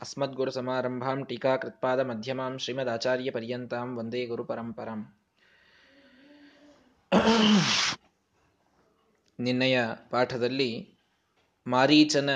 ಅಸ್ಮದ್ಗುರು 0.00 0.50
ಸಮಾರಂಭಾಂ 0.50 1.24
ಟೀಕಾ 1.24 1.56
ಕೃತ್ಪಾದ 1.56 2.00
ಮಧ್ಯಮಾಂ 2.00 2.58
ಶ್ರೀಮದ್ 2.58 2.88
ಆಚಾರ್ಯ 2.88 3.30
ಪರ್ಯಂತಾಂ 3.30 3.96
ವಂದೇ 3.96 4.26
ಗುರು 4.26 4.44
ಪರಂಪರಾಂ 4.44 5.00
ನಿನ್ನೆಯ 9.38 9.78
ಪಾಠದಲ್ಲಿ 10.10 10.98
ಮಾರೀಚನ 11.66 12.30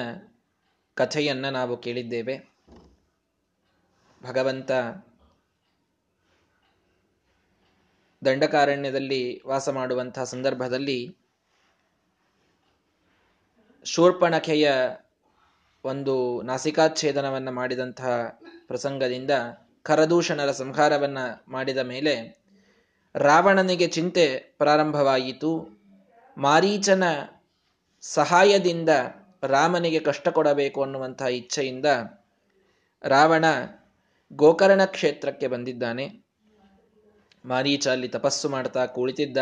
ಕಥೆಯನ್ನು 0.95 1.51
ನಾವು 1.51 1.77
ಕೇಳಿದ್ದೇವೆ। 1.77 2.37
ಭಗವಂತ 4.23 4.71
ದಂಡಕಾರಣ್ಯದಲ್ಲಿ 8.25 9.43
ವಾಸ 9.47 9.69
ಮಾಡುವಂತಹ 9.69 10.25
ಸಂದರ್ಭದಲ್ಲಿ 10.25 11.17
ಶೂರ್ಪಣಖೆಯ 13.85 14.73
ಒಂದು 15.85 16.43
ನಾಸಿಕಾಚ್ಛೇದನವನ್ನು 16.43 17.53
ಮಾಡಿದಂತಹ 17.53 18.39
ಪ್ರಸಂಗದಿಂದ 18.67 19.31
ಕರದೂಷಣರ 19.83 20.51
ಸಂಹಾರವನ್ನು 20.51 21.45
ಮಾಡಿದ 21.49 21.79
ಮೇಲೆ 21.79 22.45
ರಾವಣನಿಗೆ 23.15 23.87
ಚಿಂತೆ 23.87 24.37
ಪ್ರಾರಂಭವಾಯಿತು. 24.37 25.81
ಮಾರೀಚನ 26.39 27.05
ಸಹಾಯದಿಂದ 28.01 28.89
ರಾಮನಿಗೆ 29.43 30.01
ಕಷ್ಟ 30.01 30.29
ಕೊಡಬೇಕು 30.29 30.83
ಅನ್ನುವಂತಹ 30.83 31.27
ಇಚ್ಛೆಯಿಂದ 31.27 31.85
ರಾವಣ 33.03 33.45
ಗೋಕರ್ಣ 34.33 34.85
ಕ್ಷೇತ್ರಕ್ಕೆ 34.85 35.47
ಬಂದಿದ್ದಾನೆ. 35.47 36.25
ಮಾರೀಚ 37.45 37.89
ಅಲ್ಲಿ 37.89 38.09
ತಪಸ್ಸು 38.09 38.49
ಮಾಡ್ತಾ 38.49 38.87
ಕುಳಿತಿದ್ದ. 38.87 39.37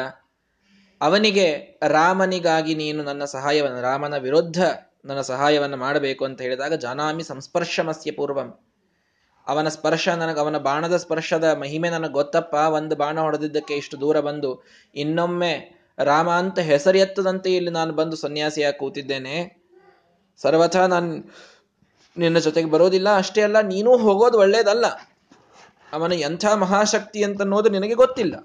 ಅವನಿಗೆ 1.00 1.78
ರಾಮನಿಗಾಗಿ 1.88 2.74
ನೀನು 2.74 3.02
ನನ್ನ 3.02 3.24
ಸಹಾಯವನ್ನು, 3.24 3.80
ರಾಮನ 3.80 4.16
ವಿರುದ್ಧ 4.16 4.64
ನನ್ನ 5.04 5.20
ಸಹಾಯವನ್ನು 5.20 5.76
ಮಾಡಬೇಕು 5.76 6.24
ಅಂತ 6.24 6.40
ಹೇಳಿದಾಗ 6.40 6.74
ಜಾನಾಮಿ 6.74 7.22
ಸಂಸ್ಪರ್ಶಮಸ್ಯ 7.22 8.10
ಪೂರ್ವಂ. 8.10 8.58
ಅವನ 9.46 9.68
ಸ್ಪರ್ಶ 9.68 10.08
ನನಗೆ, 10.08 10.40
ಅವನ 10.40 10.58
ಬಾಣದ 10.58 10.96
ಸ್ಪರ್ಶದ 10.96 11.56
ಮಹಿಮೆ 11.60 11.90
ನನಗೆ 11.90 12.12
ಗೊತ್ತಪ್ಪ. 12.12 12.54
ಒಂದು 12.54 12.96
ಬಾಣ 12.96 13.20
ಹೊಡೆದಿದ್ದಕ್ಕೆ 13.20 13.74
ಇಷ್ಟು 13.74 14.00
ದೂರ 14.00 14.20
ಬಂದು 14.20 14.64
ಇನ್ನೊಮ್ಮೆ 14.94 15.76
ರಾಮ 15.98 16.30
ಅಂತ 16.30 16.58
ಹೆಸರೆತ್ತದಂತೆ 16.58 17.54
ಇಲ್ಲಿ 17.54 17.70
ನಾನು 17.70 17.92
ಬಂದು 17.92 18.16
ಸನ್ಯಾಸಿಯಾಗಿ 18.16 18.78
ಕೂತಿದ್ದೇನೆ. 18.78 19.66
ಸರ್ವಥಾ 20.36 20.86
ನಾನು, 20.86 21.34
ನಿನ್ನ 22.18 22.38
ಜೊತೆಗೆ 22.38 22.70
ಬರೋದಿಲ್ಲ. 22.70 23.16
ಅಷ್ಟೇ 23.16 23.42
ಅಲ್ಲ, 23.42 23.60
ನೀನೂ 23.60 23.96
ಹೋಗೋದು 23.96 24.38
ಒಳ್ಳೇದಲ್ಲ. 24.38 24.86
ಅವನ 25.92 26.12
ಎಂಥ 26.12 26.44
ಮಹಾಶಕ್ತಿ 26.46 27.24
ಅಂತನ್ನೋದು 27.24 27.68
ನಿನಗೆ 27.68 27.94
ಗೊತ್ತಿಲ್ಲ. 27.94 28.36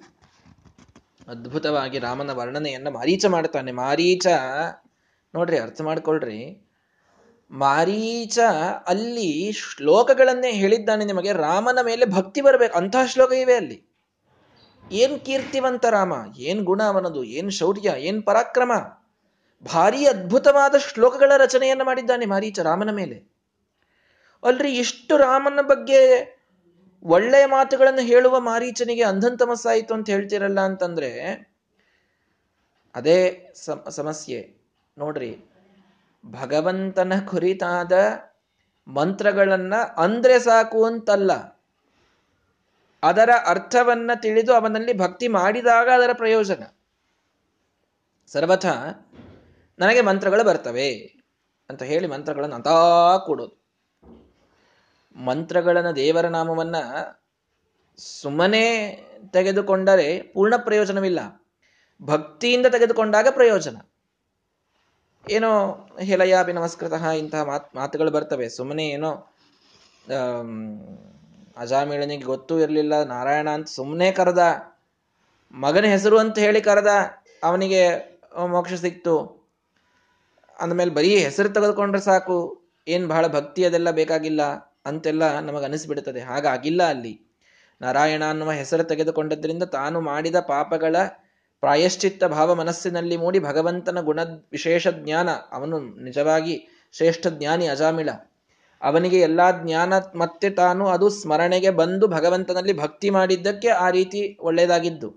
ಅದ್ಭುತವಾಗಿ 1.27 1.99
ರಾಮನ 1.99 2.29
ವರ್ಣನೆಯನ್ನ 2.29 2.87
ಮಾರೀಚ 2.89 3.25
ಮಾಡ್ತಾನೆ. 3.25 3.71
ಮಾರೀಚ 3.71 4.27
ನೋಡ್ರಿ, 5.35 5.59
ಅರ್ಥ 5.59 5.81
ಮಾಡ್ಕೊಳ್ರಿ. 5.81 6.67
ಮಾರೀಚ 7.51 8.39
ಅಲ್ಲಿ 8.87 9.51
ಶ್ಲೋಕಗಳನ್ನೇ 9.51 10.51
ಹೇಳಿದ್ದಾನೆ 10.51 11.05
ನಿಮಗೆ, 11.05 11.31
ರಾಮನ 11.31 11.79
ಮೇಲೆ 11.81 12.05
ಭಕ್ತಿ 12.05 12.41
ಬರಬೇಕು 12.41 12.77
ಅಂತಹ 12.77 13.05
ಶ್ಲೋಕ 13.05 13.33
ಇವೆ 13.33 13.53
ಅಲ್ಲಿ. 13.53 13.91
ಏನ್ 14.91 15.19
ಕೀರ್ತಿವಂತ 15.19 15.85
ರಾಮ, 15.85 16.13
ಏನ್ 16.37 16.61
ಗುಣ 16.61 16.83
ಅವನದು, 16.83 17.23
ಏನ್ 17.23 17.51
ಶೌರ್ಯ, 17.51 17.93
ಏನ್ 17.97 18.23
ಪರಾಕ್ರಮ. 18.23 18.71
ಭಾರಿ 19.73 20.07
ಅದ್ಭುತವಾದ 20.07 20.75
ಶ್ಲೋಕಗಳ 20.77 21.31
ರಚನೆಯನ್ನು 21.37 21.85
ಮಾಡಿದ್ದಾನೆ 21.85 22.25
ಮಾರೀಚ 22.25 22.59
ರಾಮನ 22.59 22.89
ಮೇಲೆ. 22.91 23.31
ಅಲ್ರಿ, 24.43 24.73
ಇಷ್ಟು 24.73 25.17
ರಾಮನ 25.17 25.61
ಬಗ್ಗೆ 25.61 25.99
ಒಳ್ಳೆಯ 27.03 27.45
ಮಾತುಗಳನ್ನು 27.45 28.01
ಹೇಳುವ 28.01 28.39
ಮಾರೀಚನಿಗೆ 28.39 29.03
ಅಂಧನ್ 29.03 29.39
ತಮಸ್ಸಾಯಿತು 29.39 29.93
ಅಂತ 29.93 30.09
ಹೇಳ್ತಿರಲ್ಲ 30.09 30.59
ಅಂತಂದ್ರೆ, 30.59 31.11
ಅದೇ 32.95 33.53
ಸಮಸ್ಯೆ. 33.89 34.60
ನೋಡ್ರಿ, 35.01 35.31
ಭಗವಂತನ 36.23 37.13
ಕುರಿತಾದ 37.29 37.93
ಮಂತ್ರಗಳನ್ನ 38.87 39.75
ಅಂದ್ರೆ 39.97 40.39
ಸಾಕು 40.39 40.79
ಅಂತಲ್ಲ. 40.85 41.31
ಅದರ 43.03 43.29
ಅರ್ಥವನ್ನ 43.45 44.11
ತಿಳಿದು 44.15 44.51
ಅವನಲ್ಲಿ 44.53 44.93
ಭಕ್ತಿ 44.97 45.27
ಮಾಡಿದಾಗ 45.27 45.87
ಅದರ 45.89 46.09
ಪ್ರಯೋಜನ. 46.13 46.63
ಸರ್ವಥ, 48.27 48.65
ನನಗೆ 49.79 50.01
ಮಂತ್ರಗಳು 50.01 50.43
ಬರ್ತವೆ 50.43 50.89
ಅಂತ 51.69 51.83
ಹೇಳಿ 51.83 52.07
ಮಂತ್ರಗಳನ್ನು 52.07 52.55
ಅಂತಾ 52.55 52.75
ಕೊಡೋದು. 53.25 53.55
ಮಂತ್ರಗಳನ್ನ 55.15 55.91
ದೇವರ 55.91 56.27
ನಾಮವನ್ನ 56.27 56.75
ಸುಮ್ಮನೆ 57.97 58.63
ತೆಗೆದುಕೊಂಡರೆ 59.33 60.09
ಪೂರ್ಣ 60.33 60.53
ಪ್ರಯೋಜನವಿಲ್ಲ. 60.57 61.21
ಭಕ್ತಿಯಿಂದ 62.01 62.65
ತೆಗೆದುಕೊಂಡಾಗ 62.65 63.27
ಪ್ರಯೋಜನ. 63.31 63.77
ಏನೋ 65.25 65.49
ಹೆಲಯಾಪಿ 66.01 66.53
ನಮಸ್ಕೃತ 66.53 66.93
ಇಂತಹ 67.17 67.41
ಮಾತು, 67.43 67.67
ಮಾತುಗಳು 67.77 68.11
ಬರ್ತವೆ. 68.11 68.45
ಸುಮ್ಮನೆ 68.49 68.85
ಏನೋ 68.89 69.11
ಅಜಾಮಿಳನಿಗೆ 71.57 72.23
ಗೊತ್ತೂ 72.23 72.53
ಇರಲಿಲ್ಲ, 72.59 73.03
ನಾರಾಯಣ 73.03 73.49
ಅಂತ 73.49 73.67
ಸುಮ್ಮನೆ 73.69 74.07
ಕರೆದ, 74.11 74.43
ಮಗನ 75.53 75.85
ಹೆಸರು 75.85 76.17
ಅಂತ 76.17 76.37
ಹೇಳಿ 76.39 76.61
ಕರೆದ, 76.61 76.91
ಅವನಿಗೆ 77.43 77.83
ಮೋಕ್ಷ 78.47 78.73
ಸಿಕ್ತು. 78.73 79.15
ಅಂದಮೇಲೆ 80.59 80.91
ಬರೀ 80.91 81.11
ಹೆಸರು 81.17 81.49
ತೆಗೆದುಕೊಂಡ್ರೆ 81.49 82.01
ಸಾಕು, 82.01 82.37
ಏನು 82.87 83.05
ಬಹಳ 83.07 83.25
ಭಕ್ತಿ 83.27 83.61
ಅದೆಲ್ಲ 83.65 83.91
ಬೇಕಾಗಿಲ್ಲ 83.91 84.41
ಅಂತೆಲ್ಲ 84.85 85.23
ನಮಗೆ 85.39 85.65
ಅನಿಸ್ಬಿಡ್ತದೆ. 85.65 86.21
ಹಾಗಾಗಿಲ್ಲ 86.21 86.81
ಅಲ್ಲಿ. 86.83 87.13
ನಾರಾಯಣ 87.81 88.23
ಅನ್ನುವ 88.29 88.51
ಹೆಸರು 88.51 88.83
ತೆಗೆದುಕೊಂಡದ್ರಿಂದ 88.83 89.65
ತಾನು 89.77 89.97
ಮಾಡಿದ 90.01 90.39
ಪಾಪಗಳ 90.47 90.95
ಪ್ರಾಯಶ್ಚಿತ್ತ 91.61 92.23
ಭಾವ 92.23 92.55
ಮನಸ್ಸಿನಲ್ಲಿ 92.55 93.17
ಮೂಡಿ 93.17 93.39
ಭಗವಂತನ 93.39 94.01
ಗುಣ 94.01 94.19
ವಿಶೇಷ 94.51 94.87
ಜ್ಞಾನ 94.87 95.29
ಅವನು 95.29 95.79
ನಿಜವಾಗಿ 95.79 96.67
ಶ್ರೇಷ್ಠ 96.91 97.27
ಜ್ಞಾನಿ 97.27 97.67
ಅಜಾಮಿಳ. 97.67 98.09
ಅವನಿಗೆ 98.81 99.19
ಎಲ್ಲಾ 99.19 99.51
ಜ್ಞಾನ 99.51 99.93
ಮತ್ತೆ 100.15 100.49
ತಾನು 100.49 100.87
ಅದು 100.87 101.09
ಸ್ಮರಣೆಗೆ 101.09 101.69
ಬಂದು 101.69 102.07
ಭಗವಂತನಲ್ಲಿ 102.07 102.73
ಭಕ್ತಿ 102.73 103.09
ಮಾಡಿದ್ದಕ್ಕೆ 103.09 103.67
ಆ 103.67 103.89
ರೀತಿ 103.89 104.37
ಒಳ್ಳೆಯದಾಗಿದ್ದು. 104.39 105.09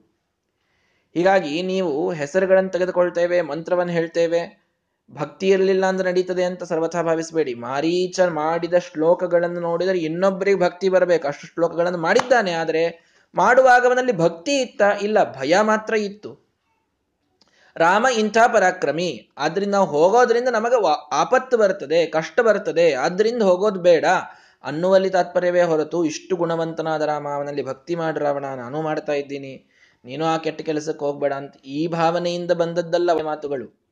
ಹೀಗಾಗಿ 1.14 1.62
ನೀವು 1.62 2.10
ಹೆಸರುಗಳನ್ನು 2.10 2.70
ತೆಗೆದುಕೊಳ್ತೇವೆ, 2.70 3.40
ಮಂತ್ರವನ್ನು 3.40 3.92
ಹೇಳ್ತೇವೆ, 3.92 4.64
ಭಕ್ತಿ 5.10 5.48
ಇರಲಿಲ್ಲ 5.48 5.86
ಅಂದ್ರೆ 5.86 6.10
ನಡೀತದೆ 6.10 6.44
ಅಂತ 6.44 6.62
ಸರ್ವಥಾ 6.62 7.02
ಭಾವಿಸಬೇಡಿ. 7.02 7.54
ಮಾರೀಚ 7.54 8.20
ಮಾಡಿದ 8.20 8.74
ಶ್ಲೋಕಗಳನ್ನು 8.78 9.60
ನೋಡಿದರೆ 9.60 9.98
ಇನ್ನೊಬ್ಬರಿಗೆ 9.98 10.60
ಭಕ್ತಿ 10.60 10.88
ಬರಬೇಕು. 10.88 11.28
ಅಷ್ಟು 11.28 11.46
ಶ್ಲೋಕಗಳನ್ನು 11.46 11.98
ಮಾಡಿದ್ದಾನೆ, 11.98 12.52
ಆದರೆ 12.52 13.03
ಮಾಡುವಾಗ 13.34 13.86
ಅವನಲ್ಲಿ 13.86 14.12
ಭಕ್ತಿ 14.12 14.60
ಇತ್ತ, 14.60 14.82
ಇಲ್ಲ 15.02 15.24
ಭಯ 15.24 15.60
ಮಾತ್ರ 15.62 15.94
ಇತ್ತು. 15.94 16.44
ರಾಮ 17.76 18.06
ಇಂಥ 18.16 18.38
ಪರಾಕ್ರಮಿ. 18.52 19.30
ಆದ್ರಿಂದ 19.38 19.70
ನಾವು 19.70 19.86
ಹೋಗೋದ್ರಿಂದ 19.86 20.48
ನಮಗೆ 20.48 21.06
ಆಪತ್ತು 21.12 21.56
ಬರ್ತದೆ 21.56 22.06
ಕಷ್ಟ 22.06 22.40
ಬರ್ತದೆ 22.40 22.92
ಆದ್ರಿಂದ 22.94 23.42
ಹೋಗೋದು 23.42 23.80
ಬೇಡ. 23.80 24.04
ಅನ್ನುವಲ್ಲಿ 24.64 25.10
ತಾತ್ಪರ್ಯವೇ 25.10 25.62
ಹೊರತು 25.62 26.04
ಇಷ್ಟು 26.04 26.36
ಗುಣವಂತನಾದ 26.36 27.02
ರಾಮ 27.02 27.28
ಅವನಲ್ಲಿ 27.28 27.62
ಭಕ್ತಿ 27.62 27.94
ಮಾಡಿ 27.94 28.20
ರಾವಣ, 28.20 28.44
ನಾನು 28.44 28.82
ಮಾಡ್ತಾ 28.82 29.12
ಇದ್ದೀನಿ. 29.12 29.70
ನೀನು 30.04 30.24
ಆ 30.24 30.36
ಕೆಟ್ಟ 30.36 30.62
ಕೆಲಸಕ್ಕೆ 30.62 31.04
ಹೋಗ್ಬೇಡ 31.04 31.32
ಅಂತ 31.32 31.56
ಈ 31.64 31.86
ಭಾವನೆಯಿಂದ 31.86 32.50
ಬಂದದ್ದಲ್ಲ 32.50 33.22
ಮಾತುಗಳು. 33.22 33.84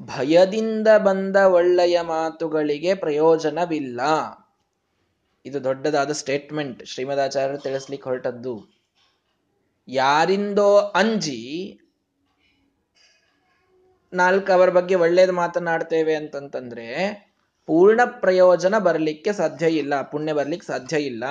ಭಯದಿಂದ 0.00 0.88
ಬಂದ 0.88 1.36
ಒಳ್ಳೆಯ 1.36 2.00
ಮಾತುಗಳಿಗೆ 2.00 2.94
ಪ್ರಯೋಜನವಿಲ್ಲ. 2.94 4.00
ಇದು 5.48 5.64
ದೊಡ್ಡದಾದ 5.64 6.12
ಸ್ಟೇಟ್ಮೆಂಟ್ 6.12 6.86
ಶ್ರೀಮದಾಚಾರ್ಯರು 6.86 7.58
ತಿಳಿಸ್ಲಿಕ್ಕೆ 7.58 8.08
ಹೊರಟದ್ದು. 8.08 8.78
ಯಾರಿಂದೋ 9.88 10.76
ಅಂಜಿ 10.76 11.80
ನಾಲ್ಕು 14.12 14.52
ಅವರ 14.52 14.70
ಬಗ್ಗೆ 14.70 14.94
ಒಳ್ಳೇದು 14.94 15.32
ಮಾತನಾಡ್ತೇವೆ 15.32 16.14
ಅಂತಂತಂದ್ರೆ, 16.14 16.86
ಪೂರ್ಣ 17.66 18.00
ಪ್ರಯೋಜನ 18.04 18.78
ಬರಲಿಕ್ಕೆ 18.78 19.32
ಸಾಧ್ಯ 19.32 19.66
ಇಲ್ಲ, 19.66 20.02
ಪುಣ್ಯ 20.02 20.32
ಬರ್ಲಿಕ್ಕೆ 20.32 20.66
ಸಾಧ್ಯ 20.66 20.96
ಇಲ್ಲ. 20.96 21.24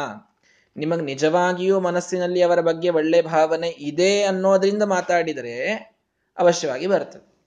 ನಿಮಗೆ 0.77 1.01
ನಿಜವಾಗಿಯೂ 1.01 1.79
ಮನಸ್ಸಿನಲ್ಲಿ 1.79 2.41
ಅವರ 2.41 2.61
ಬಗ್ಗೆ 2.61 2.89
ಒಳ್ಳೆ 2.89 3.21
ಭಾವನೆ 3.21 3.69
ಇದೆ 3.69 4.23
ಅನ್ನೋದ್ರಿಂದ 4.23 4.83
ಮಾತಾಡಿದರೆ 4.83 5.71
ಅವಶ್ಯವಾಗಿ 6.37 6.87
ಬರ್ತದೆ. 6.87 7.37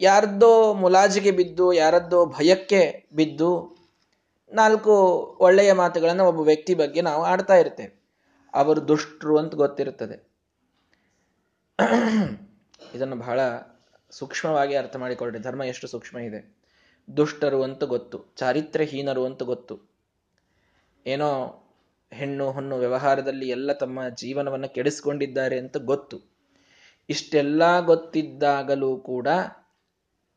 ಯಾರದ್ದೋ 0.00 0.74
ಮುಲಾಜಿಗೆ 0.74 1.30
ಬಿದ್ದು, 1.30 1.72
ಯಾರದ್ದೋ 1.72 2.26
ಭಯಕ್ಕೆ 2.26 3.08
ಬಿದ್ದು 3.12 3.75
ನಾಲ್ಕು 4.50 4.92
ಒಳ್ಳೆಯ 5.40 5.72
ಮಾತುಗಳನ್ನು 5.72 6.24
ಒಬ್ಬ 6.24 6.40
ವ್ಯಕ್ತಿ 6.40 6.74
ಬಗ್ಗೆ 6.74 7.00
ನಾವು 7.00 7.24
ಆಡ್ತಾ 7.24 7.54
ಇರ್ತೇವೆ. 7.54 8.02
ಅವರು 8.54 8.88
ದುಷ್ಟರು 8.88 9.38
ಅಂತ 9.38 9.54
ಗೊತ್ತಿರುತ್ತದೆ. 9.54 10.28
ಇದನ್ನು 12.94 13.16
ಬಹಳ 13.16 13.40
ಸೂಕ್ಷ್ಮವಾಗಿ 14.10 14.74
ಅರ್ಥ 14.74 14.96
ಮಾಡಿಕೊಳ್ಳ್ರಿ 14.96 15.42
ಧರ್ಮ 15.42 15.62
ಎಷ್ಟು 15.62 15.86
ಸೂಕ್ಷ್ಮ 15.86 16.18
ಇದೆ. 16.18 16.56
ದುಷ್ಟರು 17.16 17.62
ಅಂತ 17.62 17.84
ಗೊತ್ತು, 17.84 18.34
ಚಾರಿತ್ರ್ಯಹೀನರು 18.36 19.24
ಅಂತ 19.24 19.42
ಗೊತ್ತು. 19.42 19.96
ಏನೋ 21.06 21.62
ಹೆಣ್ಣು 22.12 22.50
ಹೊಣ್ಣು 22.50 22.76
ವ್ಯವಹಾರದಲ್ಲಿ 22.76 23.48
ಎಲ್ಲ 23.48 23.72
ತಮ್ಮ 23.72 24.08
ಜೀವನವನ್ನು 24.08 24.68
ಕೆಡಿಸ್ಕೊಂಡಿದ್ದಾರೆ 24.68 25.58
ಅಂತ 25.58 25.76
ಗೊತ್ತು. 25.76 26.36
ಇಷ್ಟೆಲ್ಲ 27.08 27.80
ಗೊತ್ತಿದ್ದಾಗಲೂ 27.80 28.96
ಕೂಡ 28.96 29.28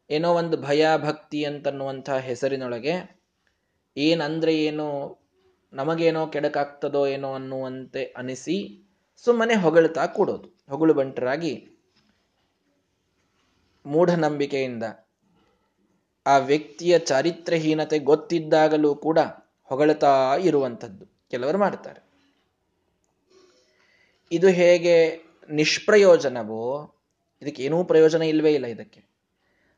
ಏನೋ 0.09 0.33
ಒಂದು 0.33 0.57
ಭಯ 0.57 0.87
ಭಕ್ತಿ 0.97 1.43
ಅಂತನ್ನುವಂಥ 1.43 2.09
ಹೆಸರಿನೊಳಗೆ 2.09 3.18
ಏನಂದ್ರೆ 3.99 4.57
ಏನು, 4.57 4.87
ನಮಗೇನೋ 5.73 6.27
ಕೆಡಕಾಗ್ತದೋ 6.27 7.07
ಏನೋ 7.07 7.33
ಅನ್ನುವಂತೆ 7.33 8.03
ಅನಿಸಿ 8.17 8.57
ಸುಮ್ಮನೆ 9.17 9.55
ಹೊಗಳ್ತಾ 9.55 10.05
ಕೂಡೋದು. 10.05 10.57
ಹೊಗಳು 10.69 10.93
ಬಂಟರಾಗಿ 10.93 11.67
ಮೂಢನಂಬಿಕೆಯಿಂದ 13.85 14.83
ಆ 16.27 16.37
ವ್ಯಕ್ತಿಯ 16.37 16.99
ಚಾರಿತ್ರಹೀನತೆ 16.99 17.99
ಗೊತ್ತಿದ್ದಾಗಲೂ 17.99 18.95
ಕೂಡ 18.95 19.19
ಹೊಗಳ್ತಾ 19.63 20.35
ಇರುವಂಥದ್ದು 20.35 21.05
ಕೆಲವರು 21.31 21.57
ಮಾಡ್ತಾರೆ. 21.57 22.01
ಇದು 24.31 24.47
ಹೇಗೆ 24.47 24.95
ನಿಷ್ಪ್ರಯೋಜನವೋ, 25.49 26.63
ಇದಕ್ಕೆ 27.41 27.63
ಏನೂ 27.63 27.83
ಪ್ರಯೋಜನ 27.83 28.21
ಇಲ್ಲವೇ 28.21 28.53
ಇಲ್ಲ 28.53 28.65
ಇದಕ್ಕೆ. 28.65 29.08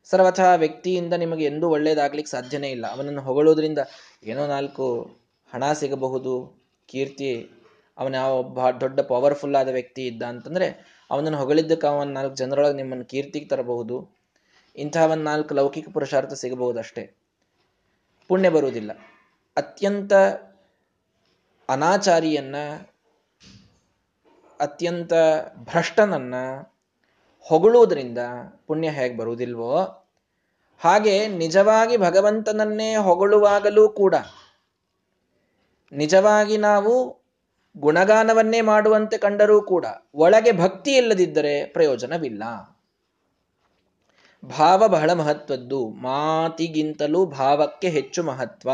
ಸರ್ವಥ 0.04 0.40
ವ್ಯಕ್ತಿಯಿಂದ 0.56 1.14
ನಿಮಗೆ 1.14 1.46
ಎಂದೂ 1.46 1.70
ಒಳ್ಳೇದಾಗ್ಲಿಕ್ಕೆ 1.70 2.32
ಸಾಧ್ಯನೇ 2.32 2.70
ಇಲ್ಲ. 2.70 2.88
ಅವನನ್ನು 2.88 3.22
ಹೊಗಳೋದ್ರಿಂದ 3.22 3.80
ಏನೋ 4.24 4.48
ನಾಲ್ಕು 4.48 4.86
ಹಣ 5.54 5.74
ಸಿಗಬಹುದು, 5.74 6.64
ಕೀರ್ತಿ, 6.86 7.52
ಅವನ 7.98 8.16
ಒಬ್ಬ 8.16 8.70
ದೊಡ್ಡ 8.70 9.00
ಪವರ್ಫುಲ್ 9.00 9.56
ಆದ 9.56 9.68
ವ್ಯಕ್ತಿ 9.68 10.08
ಇದ್ದ 10.08 10.24
ಅಂತಂದ್ರೆ 10.24 10.68
ಅವನನ್ನು 11.12 11.38
ಹೊಗಳಿದ್ದಕ್ಕೆ 11.38 11.88
ಅವನ 11.88 12.12
ನಾಲ್ಕು 12.12 12.36
ಜನರೊಳಗೆ 12.36 12.74
ನಿಮ್ಮನ್ನು 12.74 13.06
ಕೀರ್ತಿಗೆ 13.06 13.46
ತರಬಹುದು. 13.46 14.18
ಇಂತಹ 14.76 15.04
ಒಂದು 15.12 15.24
ನಾಲ್ಕು 15.24 15.54
ಲೌಕಿಕ 15.54 15.90
ಪುರುಷಾರ್ಥ 15.90 16.34
ಸಿಗಬಹುದು 16.34 16.80
ಅಷ್ಟೇ 16.80 17.16
ಪುಣ್ಯ 18.28 18.50
ಬರುವುದಿಲ್ಲ. 18.50 18.92
ಅತ್ಯಂತ 19.58 20.14
ಅನಾಚಾರಿಯನ್ನ, 21.70 22.56
ಅತ್ಯಂತ 24.60 25.14
ಭ್ರಷ್ಟನನ್ನ 25.56 26.36
ಹೊಗಳುವುದರಿಂದ 27.42 28.18
ಪುಣ್ಯ 28.68 28.90
ಹೇಗೆ 28.90 29.18
ಬರುವುದಿಲ್ವೋ, 29.18 30.08
ಹಾಗೆ 30.80 31.28
ನಿಜವಾಗಿ 31.28 31.98
ಭಗವಂತನನ್ನೇ 31.98 32.96
ಹೊಗಳುವಾಗಲೂ 32.96 33.90
ಕೂಡ 33.90 34.16
ನಿಜವಾಗಿ 35.92 36.58
ನಾವು 36.58 37.22
ಗುಣಗಾನವನ್ನೇ 37.78 38.62
ಮಾಡುವಂತೆ 38.62 39.18
ಕಂಡರೂ 39.18 39.62
ಕೂಡ 39.62 39.86
ಒಳಗೆ 40.16 40.52
ಭಕ್ತಿ 40.52 40.92
ಇಲ್ಲದಿದ್ದರೆ 40.92 41.66
ಪ್ರಯೋಜನವಿಲ್ಲ. 41.66 42.44
ಭಾವ 44.58 44.88
ಬಹಳ 44.88 45.14
ಮಹತ್ವದ್ದು, 45.14 45.88
ಮಾತಿಗಿಂತಲೂ 45.88 47.26
ಭಾವಕ್ಕೆ 47.26 47.90
ಹೆಚ್ಚು 47.90 48.24
ಮಹತ್ವ. 48.24 48.70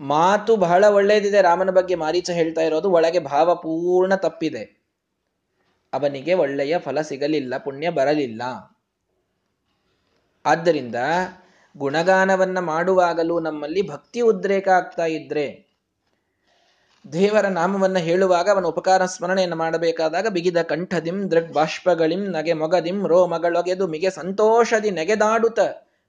ಮಾತು 0.00 0.56
ಬಹಳ 0.56 0.84
ಒಳ್ಳೆಯದಿದೆ, 0.84 1.42
ರಾಮನ 1.42 1.70
ಬಗ್ಗೆ 1.70 1.94
ಮಾರೀಚ 1.94 2.30
ಹೇಳ್ತಾ 2.30 2.60
ಇರೋದು, 2.60 2.90
ಒಳಗೆ 2.90 3.18
ಭಾವ 3.18 3.54
ಪೂರ್ಣ 3.54 4.14
ತಪ್ಪಿದೆ. 4.14 4.77
ಅವನಿಗೆ 5.92 6.34
ಒಳ್ಳೆಯ 6.34 6.78
ಫಲ 6.78 7.00
ಸಿಗಲಿಲ್ಲ, 7.00 7.56
ಪುಣ್ಯ 7.56 7.90
ಬರಲಿಲ್ಲ. 7.90 8.42
ಆದ್ದರಿಂದ 10.46 10.94
ಗುಣಗಾನವನ್ನು 11.76 12.62
ಮಾಡುವಾಗಲೂ 12.62 13.40
ನಮ್ಮಲ್ಲಿ 13.40 13.88
ಭಕ್ತಿ 13.88 14.20
ಉದ್ರೇಕ 14.20 14.68
ಆಗ್ತಾ 14.68 15.04
ಇದ್ರೆ, 15.04 15.68
ದೇವರ 17.12 17.46
ನಾಮವನ್ನು 17.46 17.98
ಹೇಳುವಾಗ 17.98 18.48
ಅವನ 18.50 18.64
ಉಪಕಾರ 18.64 19.06
ಸ್ಮರಣೆಯನ್ನು 19.06 19.56
ಮಾಡಬೇಕಾದಾಗ 19.56 20.26
ಬಿಗಿದ 20.26 20.56
ಕಂಠದಿಂ 20.62 21.30
ದೃಗ್ 21.30 21.52
ಬಾಷ್ಪಗಳಿಂ 21.52 22.20
ನಗೆ 22.20 22.52
ಮೊಗದಿಂ 22.52 23.06
ರೋ 23.06 23.26
ಮಗಳೊಗೆದು 23.26 23.86
ಮಿಗೆ 23.86 24.10
ಸಂತೋಷದಿ 24.10 24.90
ನೆಗೆದಾಡುತ 24.90 25.58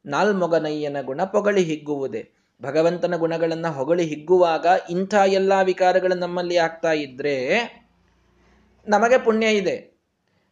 ನಾಲ್ಮೊಗನಯ್ಯನ 0.05 0.97
ಗುಣ 1.01 1.23
ಪೊಗಳಿ 1.23 1.63
ಹಿಗ್ಗುವುದೇ. 1.63 2.29
ಭಗವಂತನ 2.61 3.15
ಗುಣಗಳನ್ನು 3.15 3.73
ಹೊಗಳಿ 3.73 4.03
ಹಿಗ್ಗುವಾಗ 4.03 4.65
ಇಂಥ 4.89 5.13
ಎಲ್ಲ 5.27 5.53
ವಿಕಾರಗಳು 5.63 6.15
ನಮ್ಮಲ್ಲಿ 6.15 6.57
ಆಗ್ತಾ 6.57 6.91
ಇದ್ರೆ 6.91 7.35
ನಮಗೆ 8.89 9.17
ಪುಣ್ಯ 9.17 9.47
ಇದೆ. 9.47 9.77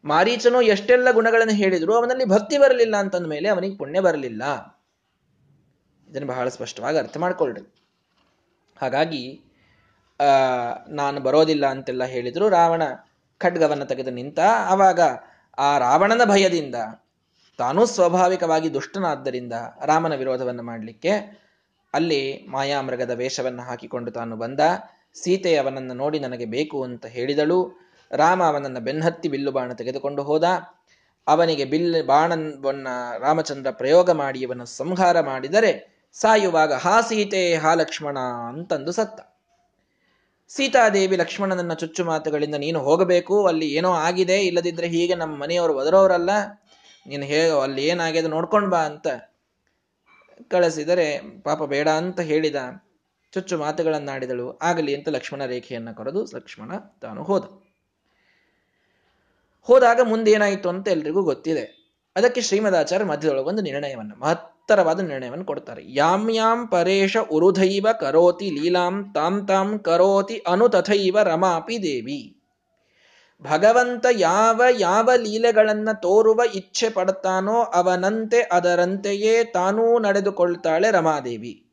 ಮಾರೀಚನು 0.05 0.61
ಎಷ್ಟೆಲ್ಲ 0.61 1.11
ಗುಣಗಳನ್ನು 1.11 1.53
ಹೇಳಿದ್ರು, 1.53 1.93
ಅವನಲ್ಲಿ 1.95 2.25
ಭಕ್ತಿ 2.25 2.57
ಬರಲಿಲ್ಲ 2.57 2.95
ಅಂತಂದ 2.95 3.27
ಮೇಲೆ 3.27 3.49
ಅವನಿಗೆ 3.49 3.75
ಪುಣ್ಯ 3.77 3.99
ಬರಲಿಲ್ಲ. 3.99 4.43
ಇದನ್ನು 6.09 6.27
ಬಹಳ 6.27 6.47
ಸ್ಪಷ್ಟವಾಗಿ 6.47 6.97
ಅರ್ಥ 6.97 7.17
ಮಾಡ್ಕೊಳ್ರಿ. 7.17 7.63
ಹಾಗಾಗಿ 8.77 9.41
ನಾನು 10.89 11.19
ಬರೋದಿಲ್ಲ 11.19 11.65
ಅಂತೆಲ್ಲ 11.65 12.03
ಹೇಳಿದ್ರು, 12.03 12.49
ರಾವಣ 12.49 12.81
ಖಡ್ಗವನ್ನು 13.37 13.85
ತೆಗೆದು 13.85 14.11
ನಿಂತ, 14.11 14.39
ಆವಾಗ 14.39 14.99
ಆ 15.57 15.77
ರಾವಣನ 15.77 16.21
ಭಯದಿಂದ, 16.23 16.75
ತಾನೂ 17.57 17.85
ಸ್ವಾಭಾವಿಕವಾಗಿ 17.85 18.73
ದುಷ್ಟನಾದ್ದರಿಂದ 18.73 19.53
ರಾಮನ 19.85 20.15
ವಿರೋಧವನ್ನು 20.15 20.63
ಮಾಡಲಿಕ್ಕೆ, 20.63 21.13
ಅಲ್ಲಿ 21.93 22.47
ಮಾಯಾಮೃಗದ 22.47 23.09
ವೇಷವನ್ನು 23.09 23.63
ಹಾಕಿಕೊಂಡು 23.63 24.11
ತಾನು 24.11 24.35
ಬಂದ 24.35 24.59
ಸೀತೆ 25.13 25.57
ಅವನನ್ನು 25.57 25.93
ನೋಡಿ 25.93 26.19
ನನಗೆ 26.19 26.45
ಬೇಕು 26.45 26.83
ಅಂತ 26.83 27.05
ಹೇಳಿದಳು. 27.05 27.86
ರಾಮ 28.11 28.43
ಅವನನ್ನು 28.43 28.79
ಬೆನ್ನತ್ತಿ 28.79 29.29
ಬಿಲ್ಲು 29.29 29.51
ಬಾಣ 29.51 29.73
ತೆಗೆದುಕೊಂಡು 29.73 30.23
ಹೋದ. 30.23 30.43
ಅವನಿಗೆ 31.27 31.65
ಬಿಲ್ 31.65 32.03
ಬಾಣವನ್ನ 32.07 32.87
ರಾಮಚಂದ್ರ 33.19 33.71
ಪ್ರಯೋಗ 33.71 34.09
ಮಾಡಿ 34.11 34.39
ಇವನ 34.39 34.63
ಸಂಹಾರ 34.63 35.21
ಮಾಡಿದರೆ 35.21 35.97
ಸಾಯುವಾಗ 36.13 36.73
ಹಾ 36.73 37.01
ಸೀತೆ, 37.01 37.55
ಹಾ 37.55 37.73
ಲಕ್ಷ್ಮಣ 37.73 38.17
ಅಂತಂದು 38.17 38.91
ಸತ್ತ. 38.91 39.19
ಸೀತಾದೇವಿ 40.47 41.15
ಲಕ್ಷ್ಮಣನನ್ನ 41.15 41.73
ಚುಚ್ಚು 41.73 42.05
ಮಾತುಗಳಿಂದ 42.05 42.55
ನೀನು 42.55 42.79
ಹೋಗಬೇಕು, 42.79 43.47
ಅಲ್ಲಿ 43.47 43.67
ಏನೋ 43.69 43.91
ಆಗಿದೆ, 43.91 44.41
ಇಲ್ಲದಿದ್ರೆ 44.41 44.87
ಹೀಗೆ 44.87 45.15
ನಮ್ಮ 45.15 45.41
ಮನೆಯವರು 45.41 45.73
ಒದರೋರಲ್ಲ, 45.73 46.29
ನೀನು 47.07 47.25
ಹೇಗ 47.25 47.51
ಅಲ್ಲಿ 47.51 47.85
ಏನಾಗಿದೆ 47.85 48.27
ನೋಡ್ಕೊಂಡ್ 48.27 48.69
ಬಾ 48.71 48.79
ಅಂತ 48.79 49.07
ಕಳಿಸಿದರೆ 50.47 51.19
ಪಾಪ 51.43 51.63
ಬೇಡ 51.63 51.87
ಅಂತ 51.87 52.19
ಹೇಳಿದ. 52.19 52.55
ಚುಚ್ಚು 53.33 53.57
ಮಾತುಗಳನ್ನಾಡಿದಳು. 53.57 54.59
ಆಗಲಿ 54.61 54.95
ಅಂತ 54.95 55.09
ಲಕ್ಷ್ಮಣ 55.09 55.45
ರೇಖೆಯನ್ನು 55.45 55.95
ಕೊರೆದು 55.95 56.23
ಲಕ್ಷ್ಮಣ 56.35 56.71
ತಾನು 57.01 57.23
ಹೋದ. 57.23 57.66
ಹೋದಾಗ 59.67 59.99
ಮುಂದೆ 60.03 60.31
ಏನಾಯಿತು 60.31 60.69
ಅಂತ 60.69 60.87
ಎಲ್ರಿಗೂ 60.87 61.23
ಗೊತ್ತಿದೆ. 61.23 61.77
ಅದಕ್ಕೆ 62.15 62.41
ಶ್ರೀಮದಾಚಾರ್ಯ 62.41 63.05
ಮಧ್ಯದೊಳಗೆ 63.05 63.45
ಒಂದು 63.45 63.61
ನಿರ್ಣಯವನ್ನು, 63.61 64.19
ಮಹತ್ತರವಾದ 64.19 64.99
ನಿರ್ಣಯವನ್ನು 64.99 65.45
ಕೊಡ್ತಾರೆ. 65.45 65.81
ಯಾಮ್ 65.87 66.31
ಯಾಮ್ 66.31 66.71
ಪರೇಶ 66.71 67.17
ಉರುಧೈವ 67.17 67.87
ಕರೋತಿ 67.99 68.49
ಲೀಲಾಂ 68.49 69.13
ತಾಂ 69.13 69.47
ತಾಂ 69.47 69.79
ಕರೋತಿ 69.79 70.37
ಅನು 70.47 70.69
ತಥೈವ 70.69 71.17
ರಮಾಪಿ 71.23 71.83
ದೇವಿ. 71.83 72.33
ಭಗವಂತ 73.41 74.05
ಯಾವ 74.11 74.61
ಯಾವ 74.79 75.09
ಲೀಲೆಗಳನ್ನು 75.15 76.01
ತೋರುವ 76.01 76.41
ಇಚ್ಛೆ 76.55 76.89
ಪಡ್ತಾನೋ 76.89 77.61
ಅವನಂತೆ 77.61 78.41
ಅದರಂತೆಯೇ 78.41 79.43
ತಾನೂ 79.43 79.99
ನಡೆದುಕೊಳ್ತಾಳೆ 79.99 80.91
ರಮಾದೇವಿ. 80.91 81.66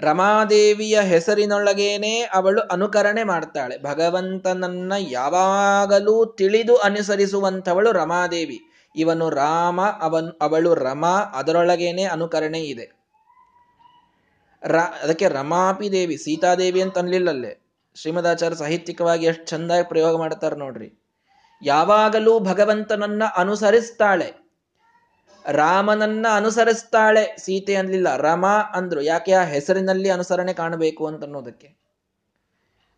ರಮಾದೇವಿಯ 0.00 1.00
ಹೆಸರಿನೊಳಗೇನೆ 1.00 2.20
ಅವಳು 2.20 2.60
ಅನುಕರಣೆ 2.60 3.22
ಮಾಡ್ತಾಳೆ. 3.22 3.82
ಭಗವಂತನನ್ನ 3.82 4.92
ಯಾವಾಗಲೂ 4.98 6.34
ತಿಳಿದು 6.38 6.76
ಅನುಸರಿಸುವಂಥವಳು 6.76 7.92
ರಮಾದೇವಿ. 7.92 8.60
ಇವನು 8.96 9.30
ರಾಮ, 9.30 9.80
ಅವನ್, 9.80 10.38
ಅವಳು 10.40 10.74
ರಮಾ, 10.74 11.20
ಅದರೊಳಗೇನೆ 11.34 12.02
ಅನುಕರಣೆ 12.02 12.60
ಇದೆ. 12.60 13.00
ರ, 14.64 14.76
ಅದಕ್ಕೆ 14.76 15.28
ರಮಾಪಿ 15.28 15.92
ದೇವಿ, 15.92 16.16
ಸೀತಾದೇವಿ 16.16 16.82
ಅಂತ 16.82 16.98
ಅನ್ಲಿಲ್ಲಲ್ಲೇ? 16.98 17.66
ಶ್ರೀಮದಾಚಾರ್ಯ 17.94 18.56
ಸಾಹಿತ್ಯಿಕವಾಗಿ 18.56 19.26
ಎಷ್ಟು 19.26 19.44
ಚಂದಾಗಿ 19.44 19.88
ಪ್ರಯೋಗ 19.88 20.18
ಮಾಡ್ತಾರೆ 20.18 20.56
ನೋಡ್ರಿ. 20.56 21.02
ಯಾವಾಗಲೂ 21.62 22.38
ಭಗವಂತನನ್ನ 22.38 23.22
ಅನುಸರಿಸ್ತಾಳೆ. 23.36 24.39
ರಾಮನನ್ನ 25.48 26.26
ಅನುಸರಿಸ್ತಾಳೆ. 26.32 27.36
ಸೀತೆ 27.38 27.74
ಅನ್ಲಿಲ್ಲ. 27.74 28.16
ರಮ 28.16 28.46
ಅಂದ್ರು. 28.46 29.02
ಯಾಕೆ 29.02 29.32
ಆ 29.32 29.44
ಹೆಸರಿನಲ್ಲಿ 29.44 30.10
ಅನುಸರಣೆ 30.10 30.52
ಕಾಣಬೇಕು 30.52 31.06
ಅಂತ 31.06 31.22
ಅನ್ನೋದಕ್ಕೆ 31.22 31.76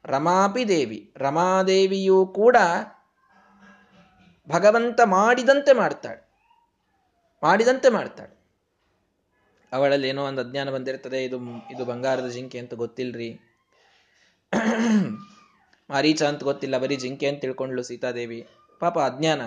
ರಮಾಪಿ 0.04 0.68
ದೇವಿ. 0.68 1.14
ರಮಾದೇವಿಯೂ 1.16 2.26
ಕೂಡ 2.26 2.56
ಭಗವಂತ 4.48 5.00
ಮಾಡಿದಂತೆ 5.04 5.72
ಮಾಡ್ತಾಳೆ. 5.72 6.32
ಮಾಡಿದಂತೆ 7.42 7.88
ಮಾಡ್ತಾಳೆ. 7.88 8.42
ಅವಳಲ್ಲಿ 9.72 10.08
ಏನೋ 10.08 10.24
ಒಂದು 10.24 10.48
ಅಜ್ಞಾನ 10.48 10.70
ಬಂದಿರ್ತದೆ. 10.70 11.24
ಇದು 11.24 11.36
ಇದು 11.70 11.84
ಬಂಗಾರದ 11.84 12.28
ಜಿಂಕೆ 12.28 12.58
ಅಂತ 12.58 12.74
ಗೊತ್ತಿಲ್ರಿ. 12.74 13.40
ಮಾರೀಚ 15.90 16.22
ಅಂತ 16.22 16.44
ಗೊತ್ತಿಲ್ಲ. 16.44 16.78
ಬರೀ 16.78 16.96
ಜಿಂಕೆ 16.96 17.28
ಅಂತ 17.28 17.40
ತಿಳ್ಕೊಂಡ್ಲು 17.40 17.82
ಸೀತಾದೇವಿ. 17.82 18.48
ಪಾಪ 18.80 18.98
ಅಜ್ಞಾನ. 18.98 19.42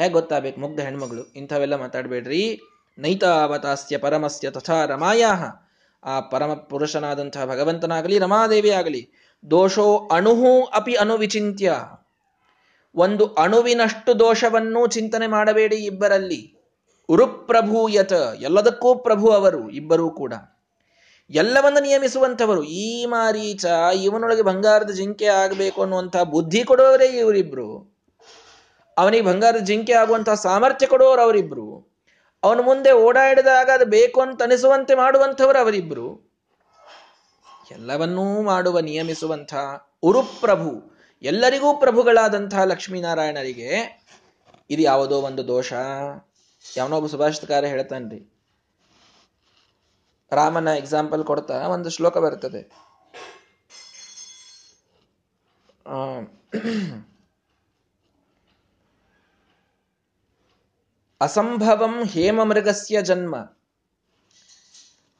ಹೇಗೆ 0.00 0.12
ಗೊತ್ತಾಗಬೇಕು? 0.12 0.60
ಮುಗ್ಧ 0.60 0.80
ಹೆಣ್ಮಗಳು, 0.80 1.22
ಇಂಥವೆಲ್ಲ 1.32 1.74
ಮಾತಾಡಬೇಡ್ರಿ. 1.74 2.60
ನೈತಾವತಾಸ್ಯ 2.98 3.98
ಪರಮಸ್ಯ 3.98 4.50
ತಥಾ 4.50 4.84
ರಮಾಯಾ 4.84 5.32
ಆ 6.04 6.20
ಪರಮ 6.20 6.54
ಪುರುಷನಾದಂತಹ 6.54 7.44
ಭಗವಂತನಾಗಲಿ 7.44 8.18
ರಮಾದೇವಿ 8.18 8.70
ಆಗಲಿ 8.70 9.02
ದೋಷೋ 9.50 10.08
ಅಣುಹು 10.12 10.64
ಅಪಿ 10.64 10.94
ಅನುವಿಚಿಂತ್ಯ 10.94 11.74
ಒಂದು 12.94 13.26
ಅಣುವಿನಷ್ಟು 13.26 14.18
ದೋಷವನ್ನೂ 14.18 14.86
ಚಿಂತನೆ 14.86 15.26
ಮಾಡಬೇಡಿ 15.26 15.76
ಇಬ್ಬರಲ್ಲಿ. 15.76 16.56
ಉರುಪ್ರಭೂಯತ, 17.08 18.12
ಎಲ್ಲದಕ್ಕೂ 18.40 18.94
ಪ್ರಭು 18.94 19.28
ಅವರು, 19.28 19.70
ಇಬ್ಬರೂ 19.70 20.10
ಕೂಡ. 20.10 20.32
ಎಲ್ಲವನ್ನು 21.30 21.82
ನಿಯಮಿಸುವಂಥವರು, 21.82 22.62
ಈ 22.62 23.06
ಮಾರೀಚ 23.06 23.64
ಇವನೊಳಗೆ 24.02 24.42
ಬಂಗಾರದ 24.42 24.90
ಜಿಂಕೆ 24.90 25.26
ಆಗಬೇಕು 25.26 25.82
ಅನ್ನುವಂಥ 25.82 26.16
ಬುದ್ಧಿ 26.16 26.64
ಕೊಡುವವರೇ 26.64 27.06
ಇವರಿಬ್ರು. 27.06 27.89
ಅವನಿಗೆ 29.00 29.24
ಬಂಗಾರದ 29.24 29.62
ಜಿಂಕೆ 29.68 29.94
ಆಗುವಂತಹ 30.02 30.36
ಸಾಮರ್ಥ್ಯ 30.46 30.86
ಕೊಡುವವರು 30.86 31.22
ಅವರಿಬ್ರು. 31.22 31.66
ಅವನ 32.42 32.60
ಮುಂದೆ 32.60 32.90
ಓಡಾಡಿದಾಗ 33.04 33.68
ಅದು 33.74 33.86
ಬೇಕು 33.86 34.18
ಅಂತ 34.20 34.42
ಅನಿಸುವಂತೆ 34.42 34.94
ಮಾಡುವಂಥವರು 34.94 35.58
ಅವರಿಬ್ರು. 35.58 36.08
ಎಲ್ಲವನ್ನೂ 37.70 38.24
ಮಾಡುವ 38.42 38.76
ನಿಯಮಿಸುವಂಥ 38.80 39.54
ಉರುಪ್ರಭು, 40.02 40.72
ಎಲ್ಲರಿಗೂ 41.22 41.68
ಪ್ರಭುಗಳಾದಂತಹ 41.78 42.62
ಲಕ್ಷ್ಮೀನಾರಾಯಣರಿಗೆ 42.64 43.70
ಇದು 44.70 44.82
ಯಾವುದೋ 44.82 45.16
ಒಂದು 45.20 45.42
ದೋಷ. 45.48 45.72
ಯಾವನೊಬ್ಬ 46.64 47.06
ಸುಭಾಷಿತಕಾರ 47.06 47.64
ಹೇಳ್ತಾನ್ರಿ 47.64 48.20
ರಾಮನ 50.32 50.68
ಎಕ್ಸಾಂಪಲ್ 50.78 51.22
ಕೊಡ್ತಾ 51.24 51.56
ಒಂದು 51.68 51.88
ಶ್ಲೋಕ 51.90 52.18
ಬರ್ತದೆ. 52.18 52.60
ಅಸಂಭವಂ 61.20 62.04
ಹೇಮಮೃಗಸ್ಯ 62.06 63.02
ಜನ್ಮ 63.02 63.36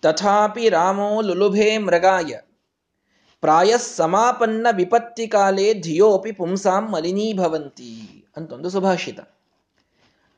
ತಥಾಪಿ 0.03 0.69
ರಾಮೋ 0.69 1.21
ಲುಲುಭೆ 1.21 1.79
ಮೃಗಾಯ 1.79 2.39
ಪ್ರಾಯ 3.41 3.75
ಸಮಾಪನ್ನ 3.79 4.67
ವಿಪತ್ತಿ 4.77 5.29
ಕಾಲೇ 5.29 5.75
ಧಿಯೋಪಿ 5.75 6.33
ಪುಂಸಾಂ 6.33 6.93
ಮಲಿನೀಭವಂತಿ 6.93 8.25
ಅಂತೊಂದು 8.37 8.71
ಸುಭಾಷಿತ। 8.71 9.21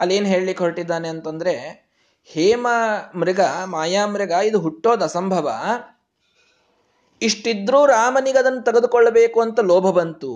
ಅಲ್ಲೇನು 0.01 0.27
ಹೇಳಲಿಕ್ಕೆ 0.27 0.65
ಹೊರಟಿದ್ದಾನೆ 0.65 1.09
ಅಂತಂದ್ರೆ, 1.09 1.55
ಹೇಮ 2.25 2.67
ಮೃಗ 3.15 3.41
ಮಾಯಾಮೃಗ 3.65 4.31
ಇದು 4.31 4.59
ಹುಟ್ಟೋದು 4.59 5.05
ಅಸಂಭವ। 5.05 5.53
ಇಷ್ಟಿದ್ರೂ 7.23 7.87
ರಾಮನಿಗೆ 7.87 8.39
ಅದನ್ನು 8.39 8.63
ತೆಗೆದುಕೊಳ್ಳಬೇಕು 8.63 9.41
ಅಂತ 9.41 9.61
ಲೋಭ 9.61 9.91
ಬಂತು 9.91 10.33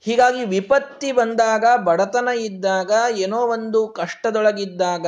ಹೀಗಾಗಿ 0.00 0.44
ವಿಪತ್ತಿ 0.44 1.12
ಬಂದಾಗ, 1.12 1.64
ಬಡತನ 1.84 2.28
ಇದ್ದಾಗ, 2.28 2.92
ಏನೋ 3.10 3.38
ಒಂದು 3.38 3.88
ಕಷ್ಟದೊಳಗಿದ್ದಾಗ 3.88 5.06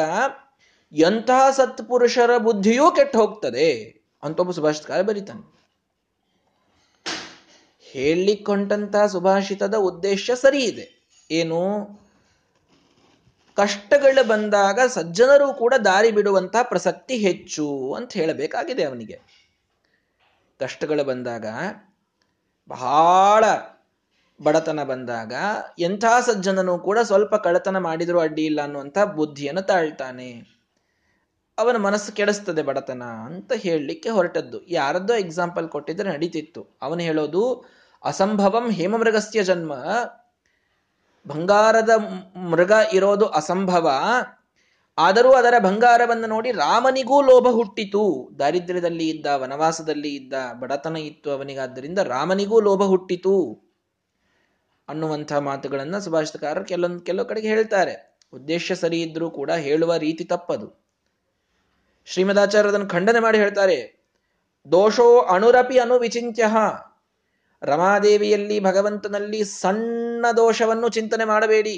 ಎಂತಹ 0.92 1.50
ಸತ್ಪುರುಷರ 1.50 2.38
ಬುದ್ಧಿಯೂ 2.38 2.90
ಕೆಟ್ಟು 2.90 3.18
ಹೋಗ್ತದೆ 3.18 4.02
ಅಂತ 4.22 4.40
ಒಬ್ಬ 4.40 4.52
ಸುಭಾಷಿತಕಾರ 4.52 5.02
ಬರೀತಾನೆ. 5.02 5.52
ಹೇಳಿಕೊಂಡಂತಹ 7.80 9.06
ಸುಭಾಷಿತದ 9.06 9.74
ಉದ್ದೇಶ 9.74 10.30
ಸರಿ 10.34 10.64
ಇದೆ. 10.64 11.08
ಏನು? 11.30 11.88
ಕಷ್ಟಗಳು 13.56 14.28
ಬಂದಾಗ 14.28 14.80
ಸಜ್ಜನರು 14.88 15.52
ಕೂಡ 15.52 15.74
ದಾರಿ 15.84 16.10
ಬಿಡುವಂತಹ 16.10 16.62
ಪ್ರಸಕ್ತಿ 16.62 17.16
ಹೆಚ್ಚು 17.16 17.94
ಅಂತ 17.94 18.12
ಹೇಳಬೇಕಾಗಿದೆ 18.12 18.84
ಅವನಿಗೆ. 18.84 19.20
ಕಷ್ಟಗಳು 20.60 21.04
ಬಂದಾಗ 21.04 21.46
ಬಹಳ 22.68 23.44
ಬಡತನ 24.42 24.84
ಬಂದಾಗ 24.84 25.32
ಎಂಥ 25.78 26.04
ಸಜ್ಜನನು 26.04 26.78
ಕೂಡ 26.78 26.98
ಸ್ವಲ್ಪ 26.98 27.34
ಕಳತನ 27.34 27.78
ಮಾಡಿದರೂ 27.78 28.18
ಅಡ್ಡಿ 28.18 28.44
ಇಲ್ಲ 28.44 28.60
ಅನ್ನುವಂಥ 28.62 28.98
ಬುದ್ಧಿಯನ್ನು 28.98 29.62
ತಾಳ್ತಾನೆ. 29.62 30.52
ಅವನ 31.58 31.76
ಮನಸ್ಸು 31.76 32.12
ಕೆಡಿಸ್ತದೆ 32.12 32.62
ಬಡತನ 32.62 33.02
ಅಂತ 33.02 33.52
ಹೇಳಲಿಕ್ಕೆ 33.52 34.08
ಹೊರಟದ್ದು. 34.08 34.68
ಯಾರದ್ದೋ 34.68 35.14
ಎಕ್ಸಾಂಪಲ್ 35.14 35.68
ಕೊಟ್ಟಿದ್ರೆ 35.68 36.12
ನಡೀತಿತ್ತು. 36.12 36.66
ಅವನು 36.82 37.00
ಹೇಳೋದು, 37.00 37.64
ಅಸಂಭವಂ 38.04 38.70
ಹೇಮಮೃಗಸ್ಯ 38.70 39.44
ಜನ್ಮ. 39.44 39.72
ಬಂಗಾರದ 41.28 41.90
ಮೃಗ 42.36 42.72
ಇರೋದು 42.92 43.26
ಅಸಂಭವ. 43.26 43.90
ಆದರೂ 44.98 45.32
ಅದರ 45.32 45.54
ಬಂಗಾರವನ್ನು 45.58 46.26
ನೋಡಿ 46.26 46.52
ರಾಮನಿಗೂ 46.52 47.22
ಲೋಭ 47.22 47.46
ಹುಟ್ಟಿತು. 47.50 48.30
ದಾರಿದ್ರ್ಯದಲ್ಲಿ 48.38 49.08
ಇದ್ದ, 49.08 49.26
ವನವಾಸದಲ್ಲಿ 49.26 50.14
ಇದ್ದ 50.14 50.34
ಬಡತನ 50.60 50.96
ಇತ್ತು 50.96 51.30
ಅವನಿಗಾದ್ದರಿಂದ 51.30 51.98
ರಾಮನಿಗೂ 51.98 52.60
ಲೋಭ 52.60 52.82
ಹುಟ್ಟಿತು. 52.82 53.71
ಅನ್ನುವಂಥ 54.92 55.32
ಮಾತುಗಳನ್ನು 55.32 55.98
ಸುಭಾಷಿತಕಾರರು 56.00 56.64
ಕೆಲವೊಂದು 56.64 57.00
ಕೆಲವು 57.00 57.26
ಕಡೆಗೆ 57.26 57.48
ಹೇಳ್ತಾರೆ. 57.48 57.94
ಉದ್ದೇಶ 58.32 58.72
ಸರಿ 58.72 58.98
ಇದ್ರೂ 59.02 59.26
ಕೂಡ 59.30 59.50
ಹೇಳುವ 59.66 59.96
ರೀತಿ 59.96 60.24
ತಪ್ಪದು. 60.24 60.68
ಶ್ರೀಮದಾಚಾರ್ಯ 62.08 62.70
ಅದನ್ನು 62.70 62.88
ಖಂಡನೆ 62.88 63.20
ಮಾಡಿ 63.20 63.38
ಹೇಳ್ತಾರೆ, 63.38 63.78
ದೋಷೋ 64.66 65.06
ಅಣುರಪಿ 65.34 65.78
ಅನುವಿಚಿಂತ್ಯ 65.78 66.44
ರಮಾದೇವಿಯಲ್ಲಿ 67.62 68.60
ಭಗವಂತನಲ್ಲಿ 68.60 69.40
ಸಣ್ಣ 69.44 70.26
ದೋಷವನ್ನು 70.36 70.88
ಚಿಂತನೆ 70.88 71.24
ಮಾಡಬೇಡಿ. 71.24 71.76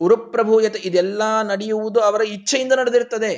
ಉರುಪ್ರಭೂಯತೆ 0.00 0.80
ಇದೆಲ್ಲ 0.84 1.22
ನಡೆಯುವುದು 1.42 2.00
ಅವರ 2.00 2.22
ಇಚ್ಛೆಯಿಂದ 2.36 2.72
ನಡೆದಿರ್ತದೆ. 2.72 3.32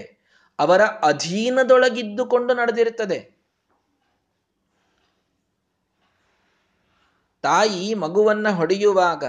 ಅವರ 0.58 0.82
ಅಧೀನದೊಳಗಿದ್ದುಕೊಂಡು 0.82 2.52
ನಡೆದಿರುತ್ತದೆ 2.54 3.18
ತಾಯಿ 7.44 7.94
ಮಗುವನ್ನ 7.94 8.48
ಹೊಡೆಯುವಾಗ 8.50 9.24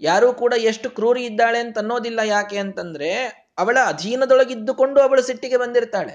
ಯಾರೂ 0.00 0.28
ಕೂಡ 0.32 0.54
ಎಷ್ಟು 0.70 0.88
ಕ್ರೂರಿ 0.90 1.22
ಇದ್ದಾಳೆ 1.24 1.58
ಅಂತ 1.58 1.78
ಅನ್ನೋದಿಲ್ಲ 1.78 2.20
ಯಾಕೆ 2.26 2.58
ಅಂತಂದ್ರೆ 2.58 3.10
ಅವಳ 3.58 3.76
ಅಧೀನದೊಳಗಿದ್ದುಕೊಂಡು 3.86 4.98
ಅವಳು 5.00 5.22
ಸಿಟ್ಟಿಗೆ 5.22 5.56
ಬಂದಿರ್ತಾಳೆ. 5.56 6.14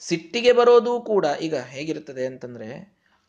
ಸಿಟ್ಟಿಗೆ 0.00 0.52
ಬರೋದು 0.52 0.92
ಕೂಡ 1.00 1.26
ಈಗ 1.40 1.56
ಹೇಗಿರ್ತದೆ 1.74 2.24
ಅಂತಂದ್ರೆ 2.26 2.68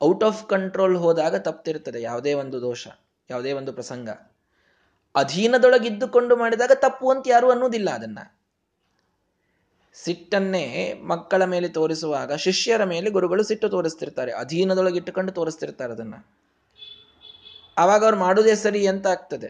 ಔಟ್ 0.02 0.24
ಆಫ್ 0.24 0.44
ಕಂಟ್ರೋಲ್ 0.50 0.96
ಹೋದಾಗ 0.98 1.36
ತಪ್ತಿರ್ತದೆ 1.36 2.02
ಯಾವುದೇ 2.02 2.32
ಒಂದು 2.34 2.58
ದೋಷ, 2.62 2.84
ಯಾವುದೇ 3.30 3.52
ಒಂದು 3.52 3.74
ಪ್ರಸಂಗ. 3.74 4.10
ಅಧೀನದೊಳಗಿದ್ದುಕೊಂಡು 5.16 6.36
ಮಾಡಿದಾಗ 6.36 6.74
ತಪ್ಪು 6.76 7.08
ಅಂತ 7.12 7.26
ಯಾರು 7.28 7.48
ಅನ್ನೋದಿಲ್ಲ 7.52 7.90
ಅದನ್ನ. 7.90 8.20
ಸಿಟ್ಟನ್ನೇ 9.94 10.94
ಮಕ್ಕಳ 11.06 11.44
ಮೇಲೆ 11.44 11.68
ತೋರಿಸುವಾಗ 11.68 12.34
ಶಿಷ್ಯರ 12.34 12.84
ಮೇಲೆ 12.84 13.10
ಗುರುಗಳು 13.10 13.44
ಸಿಟ್ಟು 13.44 13.70
ತೋರಿಸ್ತಿರ್ತಾರೆ, 13.70 14.32
ಅಧೀನದೊಳಗೆ 14.32 14.98
ಇಟ್ಟುಕೊಂಡು 14.98 15.32
ತೋರಿಸ್ತಿರ್ತಾರೆ 15.32 15.94
ಅದನ್ನ. 15.94 16.14
ಆವಾಗ 17.78 18.04
ಅವ್ರು 18.04 18.18
ಮಾಡುವುದೇ 18.18 18.56
ಸರಿ 18.56 18.88
ಅಂತ 18.88 19.08
ಆಗ್ತದೆ. 19.08 19.48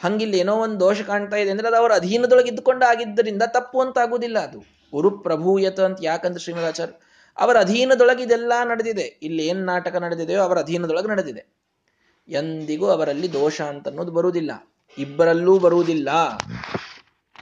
ಹಂಗಿಲ್ಲಿ 0.00 0.38
ಏನೋ 0.38 0.56
ಒಂದು 0.56 0.80
ದೋಷ 0.80 1.00
ಕಾಣ್ತಾ 1.00 1.36
ಇದೆ 1.36 1.50
ಅಂದ್ರೆ 1.50 1.68
ಅದು 1.68 1.76
ಅವ್ರ 1.76 1.92
ಅಧೀನದೊಳಗೆ 1.94 2.48
ಇದ್ದುಕೊಂಡು 2.48 2.86
ಆಗಿದ್ದರಿಂದ 2.86 3.42
ತಪ್ಪು 3.46 3.80
ಅಂತ 3.80 3.98
ಆಗುದಿಲ್ಲ 3.98 4.38
ಅದು. 4.38 4.58
ಗುರು 4.92 5.10
ಪ್ರಭೂಯತ 5.18 5.80
ಅಂತ 5.80 5.98
ಯಾಕಂದ್ರೆ 6.02 6.40
ಶ್ರೀಮದಾಚಾರ್ಯ 6.40 6.94
ಅವರ 7.38 7.58
ಅಧೀನದೊಳಗೆ 7.60 8.22
ಇದೆಲ್ಲ 8.22 8.52
ನಡೆದಿದೆ. 8.64 9.18
ಇಲ್ಲಿ 9.22 9.46
ಏನ್ 9.46 9.58
ನಾಟಕ 9.58 9.96
ನಡೆದಿದೆಯೋ 9.96 10.42
ಅವರ 10.42 10.58
ಅಧೀನದೊಳಗೆ 10.58 11.08
ನಡೆದಿದೆ. 11.08 11.46
ಎಂದಿಗೂ 12.28 12.86
ಅವರಲ್ಲಿ 12.86 13.32
ದೋಷ 13.32 13.60
ಅಂತ 13.60 13.88
ಅನ್ನೋದು 13.88 14.12
ಬರುವುದಿಲ್ಲ. 14.12 14.68
ಇಬ್ಬರಲ್ಲೂ 14.98 15.58
ಬರುವುದಿಲ್ಲ. 15.58 16.08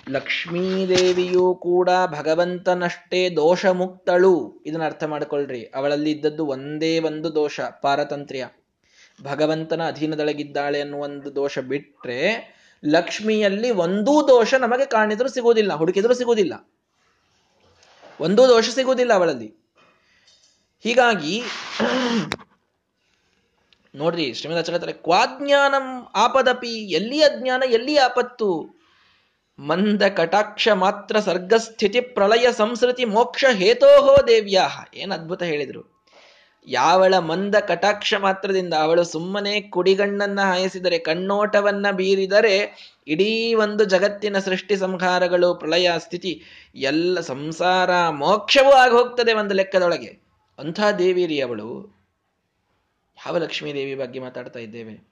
ಲಕ್ಷ್ಮೀದೇವಿಯೂ 0.09 1.55
ಕೂಡ 1.55 1.91
ಭಗವಂತನಷ್ಟೇ 2.07 3.31
ದೋಷ 3.31 3.67
ಮುಕ್ತಳು 3.67 4.63
ಇದನ್ನ 4.67 4.85
ಅರ್ಥ 4.85 5.05
ಮಾಡ್ಕೊಳ್ರಿ. 5.05 5.65
ಅವಳಲ್ಲಿ 5.65 6.11
ಇದ್ದದ್ದು 6.11 6.47
ಒಂದೇ 6.47 6.99
ಒಂದು 6.99 7.35
ದೋಷ, 7.35 7.61
ಪಾರತಂತ್ರ್ಯ. 7.61 8.49
ಭಗವಂತನ 9.23 9.87
ಅಧೀನದೊಳಗಿದ್ದಾಳೆ 9.87 10.81
ಅನ್ನುವ 10.81 11.03
ಒಂದು 11.03 11.35
ದೋಷ 11.35 11.59
ಬಿಟ್ರೆ 11.59 12.21
ಲಕ್ಷ್ಮಿಯಲ್ಲಿ 12.85 13.71
ಒಂದೂ 13.71 14.29
ದೋಷ 14.29 14.55
ನಮಗೆ 14.55 14.87
ಕಾಣಿದ್ರು 14.87 15.29
ಸಿಗುವುದಿಲ್ಲ 15.29 15.73
ಹುಡುಕಿದ್ರು 15.73 16.15
ಸಿಗುವುದಿಲ್ಲ 16.15 16.71
ಒಂದೂ 18.21 18.49
ದೋಷ 18.49 18.69
ಸಿಗುವುದಿಲ್ಲ 18.69 19.13
ಅವಳಲ್ಲಿ. 19.13 19.55
ಹೀಗಾಗಿ 20.81 21.43
ನೋಡ್ರಿ 23.95 24.35
ಶ್ರೀಮದಾಚಾರ್ಯ 24.35 24.93
ಕ್ವಾಜ್ಞಾನಂ 24.93 26.07
ಆಪದಪಿ 26.15 26.91
ಎಲ್ಲಿ 26.91 27.23
ಅಜ್ಞಾನ 27.23 27.63
ಎಲ್ಲಿ 27.69 27.97
ಆಪತ್ತು? 27.97 28.76
ಮಂದ 29.59 30.03
ಕಟಾಕ್ಷ 30.03 30.69
ಮಾತ್ರ 30.69 31.21
ಸರ್ಗಸ್ಥಿತಿ 31.21 32.01
ಪ್ರಳಯ 32.01 32.53
ಸಂಸ್ಕೃತಿ 32.53 33.05
ಮೋಕ್ಷ 33.05 33.45
ಹೇತೋಹೋ 33.51 34.17
ದೇವ್ಯಾ 34.27 34.69
ಏನು 34.95 35.15
ಅದ್ಭುತ 35.15 35.43
ಹೇಳಿದರು. 35.43 35.97
ಯಾವಳ 36.69 37.19
ಮಂದ 37.19 37.55
ಕಟಾಕ್ಷ 37.55 38.15
ಮಾತ್ರದಿಂದ 38.15 38.75
ಅವಳು 38.75 39.05
ಸುಮ್ಮನೆ 39.05 39.61
ಕುಡಿಗಣ್ಣನ್ನ 39.61 40.41
ಹಾಯಿಸಿದರೆ, 40.41 40.99
ಕಣ್ಣೋಟವನ್ನ 40.99 41.91
ಬೀರಿದರೆ, 41.91 42.79
ಇಡೀ 43.07 43.55
ಒಂದು 43.55 43.85
ಜಗತ್ತಿನ 43.85 44.39
ಸೃಷ್ಟಿ 44.39 44.77
ಸಂಹಾರಗಳು, 44.77 45.55
ಪ್ರಳಯ, 45.55 45.91
ಸ್ಥಿತಿ, 45.99 46.43
ಎಲ್ಲ 46.75 47.21
ಸಂಸಾರ 47.21 48.09
ಮೋಕ್ಷವೂ 48.09 48.71
ಆಗಿ 48.71 48.93
ಹೋಗ್ತದೆ 48.93 49.33
ಒಂದು 49.33 49.55
ಲೆಕ್ಕದೊಳಗೆ. 49.55 50.21
ಅಂಥ 50.59 50.81
ದೇವಿರಿ 50.99 51.41
ಅವಳು. 51.41 51.97
ಯಾವ 53.27 53.39
ಲಕ್ಷ್ಮೀ 53.39 53.75
ದೇವಿ 53.75 53.95
ಬಗ್ಗೆ 53.95 54.19
ಮಾತಾಡ್ತಾ 54.19 54.59
ಇದ್ದೇವೆ? 54.61 55.09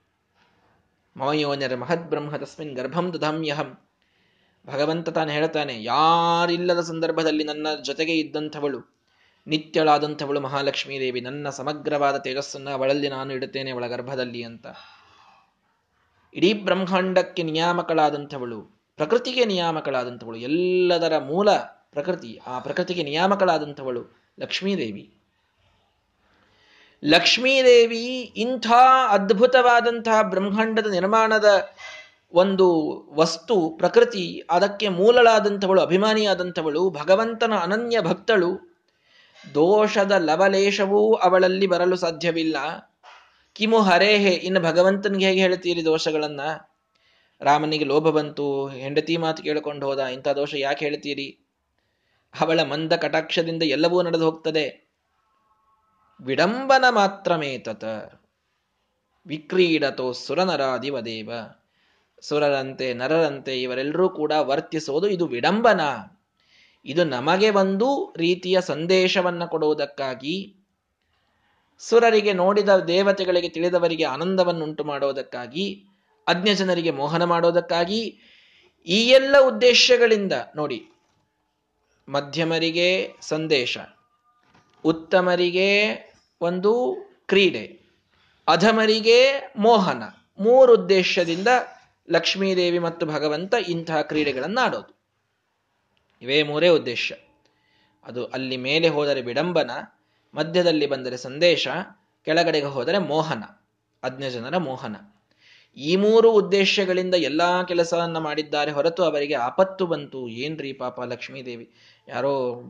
ಮಹದ್ 1.74 2.08
ಬ್ರಹ್ಮ 2.08 2.36
ತಸ್ಮಿನ್ 2.36 2.76
ಗರ್ಭಂ 2.76 3.12
ದಧಾಮ್ಯಹಂ. 3.14 3.83
ಭಗವಂತ 4.66 5.08
ತಾನು 5.08 5.30
ಹೇಳ್ತಾನೆ, 5.30 5.82
ಯಾರಿಲ್ಲದ 5.82 6.80
ಸಂದರ್ಭದಲ್ಲಿ 6.80 7.44
ನನ್ನ 7.44 7.66
ಜೊತೆಗೆ 7.82 8.14
ಇದ್ದಂಥವಳು, 8.14 8.94
ನಿತ್ಯಳಾದಂಥವಳು 9.46 10.40
ಮಹಾಲಕ್ಷ್ಮೀ 10.40 11.00
ದೇವಿ 11.00 11.20
ನನ್ನ 11.20 11.48
ಸಮಗ್ರವಾದ 11.48 12.16
ತೇಜಸ್ಸನ್ನು 12.16 12.70
ಅವಳಲ್ಲಿ 12.70 13.08
ನಾನು 13.08 13.32
ಇಡುತ್ತೇನೆ 13.32 13.70
ಅವಳ 13.70 13.86
ಗರ್ಭದಲ್ಲಿ 13.86 14.42
ಅಂತ. 14.42 14.66
ಇಡೀ 16.34 16.52
ಬ್ರಹ್ಮಾಂಡಕ್ಕೆ 16.52 17.42
ನಿಯಾಮಕಳಾದಂಥವಳು, 17.42 18.60
ಪ್ರಕೃತಿಗೆ 18.96 19.44
ನಿಯಾಮಕಳಾದಂಥವಳು, 19.44 20.36
ಎಲ್ಲದರ 20.36 21.18
ಮೂಲ 21.18 21.50
ಪ್ರಕೃತಿ, 21.90 22.40
ಆ 22.46 22.58
ಪ್ರಕೃತಿಗೆ 22.58 23.02
ನಿಯಾಮಕಳಾದಂಥವಳು 23.02 24.02
ಲಕ್ಷ್ಮೀದೇವಿ. 24.40 25.14
ಲಕ್ಷ್ಮೀದೇವಿ 27.04 28.06
ಇಂಥ 28.36 28.66
ಅದ್ಭುತವಾದಂತಹ 29.10 30.22
ಬ್ರಹ್ಮಾಂಡದ 30.22 30.86
ನಿರ್ಮಾಣದ 30.86 31.68
ಒಂದು 32.34 32.66
ವಸ್ತು, 33.14 33.74
ಪ್ರಕೃತಿ, 33.78 34.42
ಅದಕ್ಕೆ 34.50 34.88
ಮೂಲಳಾದಂಥವಳು, 34.88 35.80
ಅಭಿಮಾನಿಯಾದಂಥವಳು, 35.80 36.90
ಭಗವಂತನ 36.90 37.52
ಅನನ್ಯ 37.54 38.00
ಭಕ್ತಳು, 38.00 38.80
ದೋಷದ 39.54 40.12
ಲವಲೇಶವೂ 40.12 41.14
ಅವಳಲ್ಲಿ 41.14 41.66
ಬರಲು 41.66 41.96
ಸಾಧ್ಯವಿಲ್ಲ. 41.96 42.56
ಕಿಮು 43.52 43.80
ಹರೇಹೆ 43.80 44.30
ಇನ್ನು 44.30 44.60
ಭಗವಂತನಿಗೆ 44.60 45.26
ಹೇಗೆ 45.26 45.40
ಹೇಳ್ತೀರಿ 45.40 45.84
ದೋಷಗಳನ್ನ? 45.84 46.40
ರಾಮನಿಗೆ 47.40 47.84
ಲೋಭ 47.84 48.08
ಬಂತು, 48.08 48.68
ಹೆಂಡತಿ 48.68 49.16
ಮಾತು 49.16 49.42
ಕೇಳಿಕೊಂಡು 49.42 49.86
ಹೋದ, 49.86 49.98
ಇಂಥ 49.98 50.28
ದೋಷ 50.28 50.54
ಯಾಕೆ 50.54 50.84
ಹೇಳ್ತೀರಿ? 50.84 51.38
ಅವಳ 52.40 52.62
ಮಂದ 52.62 52.92
ಕಟಾಕ್ಷದಿಂದ 52.92 53.62
ಎಲ್ಲವೂ 53.62 54.02
ನಡೆದು 54.02 54.24
ಹೋಗ್ತದೆ. 54.24 54.88
ವಿಡಂಬನ 56.20 56.84
ಮಾತ್ರಮೇತತ 56.90 57.84
ವಿಕ್ರೀಡತೋ 59.26 60.12
ಸುರನರಾದಿವದೇವ 60.12 61.32
ಸುರರಂತೆ 62.28 62.86
ನರರಂತೆ 62.94 63.54
ಇವರೆಲ್ಲರೂ 63.62 64.08
ಕೂಡ 64.08 64.32
ವರ್ತಿಸೋದು 64.40 65.06
ಇದು 65.08 65.26
ವಿಡಂಬನ. 65.26 65.80
ಇದು 66.84 67.02
ನಮಗೆ 67.04 67.48
ಒಂದು 67.50 67.88
ರೀತಿಯ 68.16 68.56
ಸಂದೇಶವನ್ನು 68.60 69.46
ಕೊಡುವುದಕ್ಕಾಗಿ. 69.48 70.36
ಸುರರಿಗೆ 71.78 72.32
ನೋಡಿದ 72.32 72.68
ದೇವತೆಗಳಿಗೆ 72.88 73.48
ತಿಳಿದವರಿಗೆ 73.48 74.04
ಆನಂದವನ್ನುಂಟು 74.04 74.84
ಮಾಡುವುದಕ್ಕಾಗಿ 74.84 75.66
ಅಜ್ಞ 76.26 76.50
ಜನರಿಗೆ 76.54 76.90
ಮೋಹನ 76.90 77.24
ಮಾಡೋದಕ್ಕಾಗಿ, 77.24 78.00
ಈ 78.86 78.98
ಎಲ್ಲ 79.08 79.34
ಉದ್ದೇಶಗಳಿಂದ 79.40 80.32
ನೋಡಿ, 80.56 80.78
ಮಧ್ಯಮರಿಗೆ 82.08 82.88
ಸಂದೇಶ, 83.22 83.78
ಉತ್ತಮರಿಗೆ 84.84 85.68
ಒಂದು 86.40 86.72
ಕ್ರೀಡೆ, 87.26 87.64
ಅಧಮರಿಗೆ 88.48 89.18
ಮೋಹನ, 89.58 90.02
ಮೂರು 90.38 90.70
ಉದ್ದೇಶದಿಂದ 90.76 91.48
ಲಕ್ಷ್ಮೀದೇವಿ 92.10 92.78
ಮತ್ತು 92.78 93.06
ಭಗವಂತ 93.06 93.54
ಇಂತಹ 93.68 94.00
ಕ್ರೀಡೆಗಳನ್ನು 94.00 94.60
ಆಡೋದು. 94.60 94.98
ಇವೇ 96.22 96.42
ಮೂರೇ 96.42 96.68
ಉದ್ದೇಶ. 96.68 97.12
ಅದು 98.04 98.26
ಅಲ್ಲಿ 98.26 98.56
ಮೇಲೆ 98.56 98.88
ಹೋದರೆ 98.88 99.22
ವಿಡಂಬನ, 99.22 99.70
ಮಧ್ಯದಲ್ಲಿ 100.34 100.86
ಬಂದರೆ 100.86 101.16
ಸಂದೇಶ, 101.16 101.68
ಕೆಳಗಡೆಗೆ 102.24 102.66
ಹೋದರೆ 102.66 102.98
ಮೋಹನ 102.98 103.44
ಅಜ್ಞ 104.02 104.24
ಜನರ 104.28 104.56
ಮೋಹನ. 104.56 104.96
ಈ 105.76 105.96
ಮೂರು 105.96 106.32
ಉದ್ದೇಶಗಳಿಂದ 106.32 107.14
ಎಲ್ಲಾ 107.14 107.62
ಕೆಲಸವನ್ನು 107.62 108.20
ಮಾಡಿದ್ದಾರೆ 108.20 108.70
ಹೊರತು 108.70 109.04
ಅವರಿಗೆ 109.04 109.34
ಆಪತ್ತು 109.34 109.86
ಬಂತು. 109.86 110.28
ಏನ್ರಿ 110.28 110.72
ಪಾಪ 110.72 111.00
ಲಕ್ಷ್ಮೀದೇವಿ 111.00 111.70
ಯಾರೋ 112.08 112.60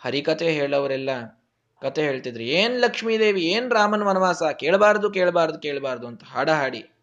ಹರಿಕತೆ 0.00 0.52
ಹೇಳೋರೆಲ್ಲ 0.52 1.42
ಕತೆ 1.82 2.02
ಹೇಳ್ತಿದ್ರು. 2.02 2.42
ಏನ್ 2.42 2.80
ಲಕ್ಷ್ಮೀದೇವಿ 2.80 3.42
ಏನ್ 3.42 3.70
ರಾಮನ 3.70 4.02
ವನವಾಸ? 4.02 4.42
ಕೇಳಬಾರ್ದು 4.42 5.10
ಕೇಳಬಾರ್ದು 5.10 5.58
ಕೇಳಬಾರ್ದು 5.58 6.06
ಅಂತ 6.06 6.24
ಹಾಡ 6.24 6.50
ಹಾಡಿ 6.50 6.93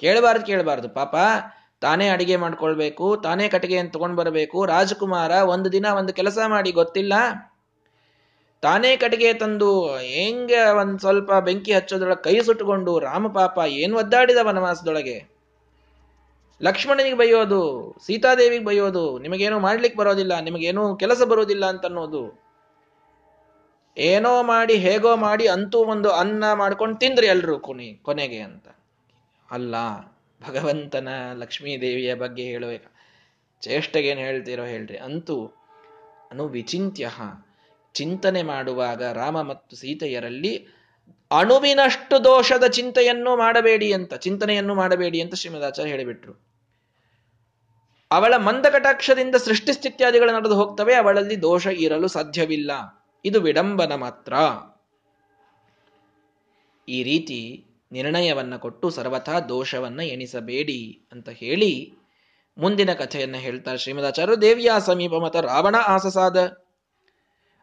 ಕೇಳಬಾರ್ದು 0.00 0.46
ಕೇಳಬಾರ್ದು. 0.46 0.88
ಪಾಪ, 0.88 1.16
ತಾನೇ 1.80 2.08
ಅಡಿಗೆ 2.08 2.36
ಮಾಡ್ಕೊಳ್ಬೇಕು, 2.36 3.16
ತಾನೇ 3.16 3.48
ಕಟ್ಟಿಗೆಯನ್ನು 3.48 3.92
ತಗೊಂಡ್ 3.92 4.16
ಬರಬೇಕು. 4.16 4.64
ರಾಜಕುಮಾರ 4.64 5.30
ಒಂದು 5.30 5.72
ದಿನ 5.72 5.86
ಒಂದು 5.86 6.12
ಕೆಲಸ 6.12 6.38
ಮಾಡಿ, 6.46 6.72
ಗೊತ್ತಿಲ್ಲ. 6.72 7.12
ತಾನೇ 8.62 8.96
ಕಟ್ಟಿಗೆ 8.96 9.32
ತಂದು 9.34 9.96
ಹೆಂಗೆ 9.96 10.60
ಒಂದ್ 10.70 11.00
ಸ್ವಲ್ಪ 11.00 11.32
ಬೆಂಕಿ 11.32 11.72
ಹಚ್ಚೋದ್ರೊಳಗೆ 11.72 12.22
ಕೈ 12.22 12.40
ಸುಟ್ಟುಕೊಂಡು 12.40 12.98
ರಾಮ 12.98 13.32
ಪಾಪ 13.32 13.58
ಏನ್ 13.66 13.94
ಒದ್ದಾಡಿದ 13.94 14.36
ವನವಾಸದೊಳಗೆ? 14.42 15.36
ಲಕ್ಷ್ಮಣನಿಗೆ 16.62 17.16
ಬೈಯೋದು, 17.16 17.94
ಸೀತಾದೇವಿಗೆ 18.06 18.64
ಬೈಯೋದು, 18.64 19.18
ನಿಮಗೇನೋ 19.18 19.58
ಮಾಡ್ಲಿಕ್ಕೆ 19.58 19.98
ಬರೋದಿಲ್ಲ, 19.98 20.40
ನಿಮಗೇನೋ 20.40 20.94
ಕೆಲಸ 20.94 21.22
ಬರೋದಿಲ್ಲ 21.22 21.66
ಅಂತ 21.66 21.86
ಅನ್ನೋದು 21.86 22.46
ಏನೋ 23.98 24.42
ಮಾಡಿ, 24.42 24.76
ಹೇಗೋ 24.76 25.16
ಮಾಡಿ 25.16 25.48
ಅಂತೂ 25.48 25.78
ಒಂದು 25.78 26.10
ಅನ್ನ 26.10 26.52
ಮಾಡ್ಕೊಂಡು 26.52 26.98
ತಿಂದ್ರಿ 26.98 27.26
ಎಲ್ರು 27.26 27.58
ಕೊನೆ, 27.58 27.92
ಕೊನೆಗೆ 27.92 28.38
ಅಂತ. 28.38 28.75
ಅಲ್ಲ, 29.50 29.74
ಭಗವಂತನ 30.48 31.08
ಲಕ್ಷ್ಮೀದೇವಿಯ 31.34 32.14
ಬಗ್ಗೆ 32.14 32.44
ಹೇಳುವ. 32.44 32.70
ಚೇಷ್ಟೆಗೇನು 33.62 34.20
ಹೇಳ್ತೀರೋ 34.20 34.64
ಹೇಳ್ರಿ. 34.64 34.96
ಅಂತೂ 34.98 35.46
ಅನು 36.30 36.48
ವಿಚಿಂತ್ಯ 36.48 37.10
ಚಿಂತನೆ 37.94 38.42
ಮಾಡುವಾಗ 38.42 39.02
ರಾಮ 39.02 39.42
ಮತ್ತು 39.42 39.76
ಸೀತೆಯರಲ್ಲಿ 39.76 40.68
ಅಣುವಿನಷ್ಟು 41.30 42.24
ದೋಷದ 42.24 42.66
ಚಿಂತೆಯನ್ನು 42.66 43.36
ಮಾಡಬೇಡಿ 43.36 43.92
ಅಂತ, 43.92 44.14
ಚಿಂತನೆಯನ್ನು 44.14 44.74
ಮಾಡಬೇಡಿ 44.74 45.20
ಅಂತ 45.20 45.34
ಶ್ರೀಮದಾಚಾರ್ಯ 45.34 45.90
ಹೇಳಿಬಿಟ್ರು. 45.90 46.34
ಅವಳ 48.10 48.36
ಮಂದ 48.36 48.66
ಕಟಾಕ್ಷದಿಂದ 48.66 49.34
ಸೃಷ್ಟಿಸ್ಥಿತ್ಯಾದಿಗಳು 49.34 50.34
ನಡೆದು 50.34 50.54
ಹೋಗ್ತವೆ, 50.54 50.94
ಅವಳಲ್ಲಿ 50.94 51.42
ದೋಷ 51.42 51.66
ಇರಲು 51.66 52.08
ಸಾಧ್ಯವಿಲ್ಲ. 52.08 52.72
ಇದು 53.24 53.40
ವಿಡಂಬನ 53.40 53.94
ಮಾತ್ರ. 53.94 54.34
ಈ 56.88 57.02
ರೀತಿ 57.02 57.66
ನಿರ್ಣಯವನ್ನ 57.92 58.56
ಕೊಟ್ಟು 58.56 58.90
ಸರ್ವಥಾ 58.90 59.40
ದೋಷವನ್ನ 59.40 60.00
ಎಣಿಸಬೇಡಿ 60.00 61.02
ಅಂತ 61.12 61.28
ಹೇಳಿ 61.28 61.92
ಮುಂದಿನ 62.58 62.92
ಕಥೆಯನ್ನು 62.92 63.38
ಹೇಳ್ತಾರೆ 63.38 63.78
ಶ್ರೀಮದಾಚಾರ್ಯರು 63.78 64.42
ದೇವಿಯ 64.42 64.70
ಸಮೀಪ 64.78 65.12
ಮತ 65.12 65.36
ರಾವಣ 65.36 65.74
ಆಸಸಾದ. 65.74 66.36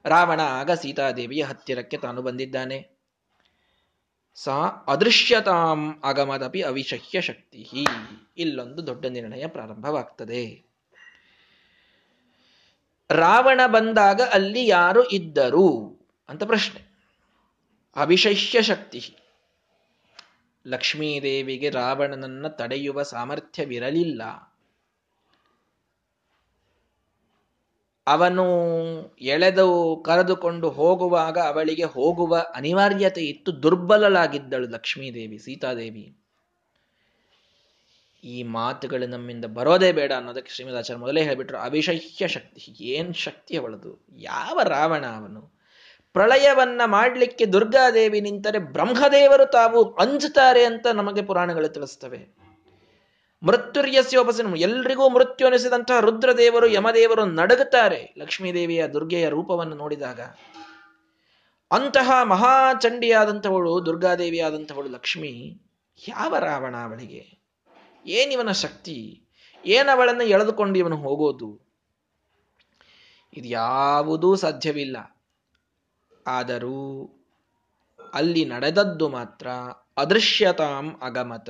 ರಾವಣ 0.05 0.41
ಆಗ 0.41 0.71
ಸೀತಾದೇವಿಯ 0.71 1.43
ಹತ್ತಿರಕ್ಕೆ 1.43 1.97
ತಾನು 1.97 2.21
ಬಂದಿದ್ದಾನೆ. 2.21 2.89
ಸಾ 4.35 4.51
ಅದೃಶ್ಯತಾಂ 4.87 6.01
ಆಗಮದಪಿ 6.03 6.61
ಅವಿಶಹ್ಯ 6.61 7.21
ಶಕ್ತಿ 7.21 7.67
ಇಲ್ಲೊಂದು 8.37 8.87
ದೊಡ್ಡ 8.87 9.05
ನಿರ್ಣಯ 9.05 9.47
ಪ್ರಾರಂಭವಾಗ್ತದೆ. 9.47 10.63
ರಾವಣ 13.09 13.61
ಬಂದಾಗ 13.67 14.21
ಅಲ್ಲಿ 14.21 14.67
ಯಾರು 14.67 15.03
ಇದ್ದರು 15.09 15.99
ಅಂತ 16.29 16.43
ಪ್ರಶ್ನೆ. 16.43 16.93
ಅವಿಶಹ್ಯ 17.95 18.61
ಶಕ್ತಿ 18.61 19.15
ಲಕ್ಷ್ಮೀದೇವಿಗೆ 20.67 21.69
ರಾವಣನನ್ನ 21.69 22.47
ತಡೆಯುವ 22.47 23.03
ಸಾಮರ್ಥ್ಯವಿರಲಿಲ್ಲ. 23.03 24.53
ಅವನು 28.07 28.45
ಎಳೆದು 29.21 30.03
ಕರೆದುಕೊಂಡು 30.05 30.69
ಹೋಗುವಾಗ 30.69 31.37
ಅವಳಿಗೆ 31.37 31.83
ಹೋಗುವ 31.83 32.45
ಅನಿವಾರ್ಯತೆ 32.55 33.21
ಇತ್ತು. 33.21 33.63
ದುರ್ಬಲಳಾಗಿದ್ದಳು 33.63 34.67
ಲಕ್ಷ್ಮೀದೇವಿ, 34.67 35.37
ಸೀತಾದೇವಿ. 35.37 36.17
ಈ 38.23 38.43
ಮಾತುಗಳು 38.43 39.07
ನಮ್ಮಿಂದ 39.07 39.45
ಬರೋದೇ 39.45 39.91
ಬೇಡ 39.91 40.13
ಅನ್ನೋದಕ್ಕೆ 40.13 40.51
ಶ್ರೀಮದಾಚಾರ್ಯ 40.51 40.99
ಮೊದಲೇ 40.99 41.23
ಹೇಳಿಬಿಟ್ರು 41.23 41.57
ಅವಿಶಹ್ಯ 41.57 42.27
ಶಕ್ತಿ, 42.27 42.83
ಏನ್ 42.83 43.15
ಶಕ್ತಿ 43.15 43.57
ಅವಳದು? 43.57 44.05
ಯಾವ 44.11 44.59
ರಾವಣ 44.63 45.05
ಅವನು? 45.05 45.52
ಪ್ರಳಯವನ್ನ 46.13 46.81
ಮಾಡಲಿಕ್ಕೆ 46.85 47.45
ದುರ್ಗಾದೇವಿ 47.45 48.21
ನಿಂತರೆ 48.21 48.59
ಬ್ರಹ್ಮದೇವರು 48.59 49.51
ತಾವು 49.51 49.93
ಅಂಜುತ್ತಾರೆ 49.93 50.63
ಅಂತ 50.63 50.87
ನಮಗೆ 50.87 51.21
ಪುರಾಣಗಳು 51.21 51.69
ತಿಳಿಸ್ತವೆ. 51.69 52.43
ಮೃತ್ಯುರ್ಯಸ್ಯೋಪಸಿನ, 53.43 54.55
ಎಲ್ರಿಗೂ 54.55 55.09
ಮೃತ್ಯು 55.09 55.47
ಅನಿಸಿದಂತಹ 55.47 55.99
ರುದ್ರದೇವರು, 55.99 56.67
ಯಮದೇವರು 56.67 57.25
ನಡಗುತ್ತಾರೆ 57.25 58.13
ಲಕ್ಷ್ಮೀದೇವಿಯ 58.17 58.87
ದುರ್ಗೆಯ 58.87 59.29
ರೂಪವನ್ನು 59.29 59.75
ನೋಡಿದಾಗ. 59.75 60.21
ಅಂತಹ 61.71 62.11
ಮಹಾಚಂಡಿಯಾದಂಥವಳು, 62.23 63.85
ದುರ್ಗಾದೇವಿಯಾದಂಥವಳು 63.85 64.89
ಲಕ್ಷ್ಮಿ, 64.89 65.61
ಯಾವ 66.07 66.37
ರಾವಣ 66.37 66.75
ಅವಳಿಗೆ? 66.77 67.43
ಏನಿವನ 68.05 68.51
ಶಕ್ತಿ? 68.51 69.23
ಏನವಳನ್ನು 69.65 70.23
ಎಳೆದುಕೊಂಡು 70.23 70.79
ಇವನು 70.79 70.95
ಹೋಗೋದು? 70.95 71.67
ಇದು 73.33 73.47
ಯಾವುದೂ 73.47 74.35
ಸಾಧ್ಯವಿಲ್ಲ. 74.35 74.97
ಆದರೂ 76.27 77.09
ಅಲ್ಲಿ 78.13 78.45
ನಡೆದದ್ದು 78.45 79.09
ಮಾತ್ರ 79.09 79.47
ಅದೃಶ್ಯತಾಂ 79.97 80.99
ಅಗಮತ. 81.01 81.49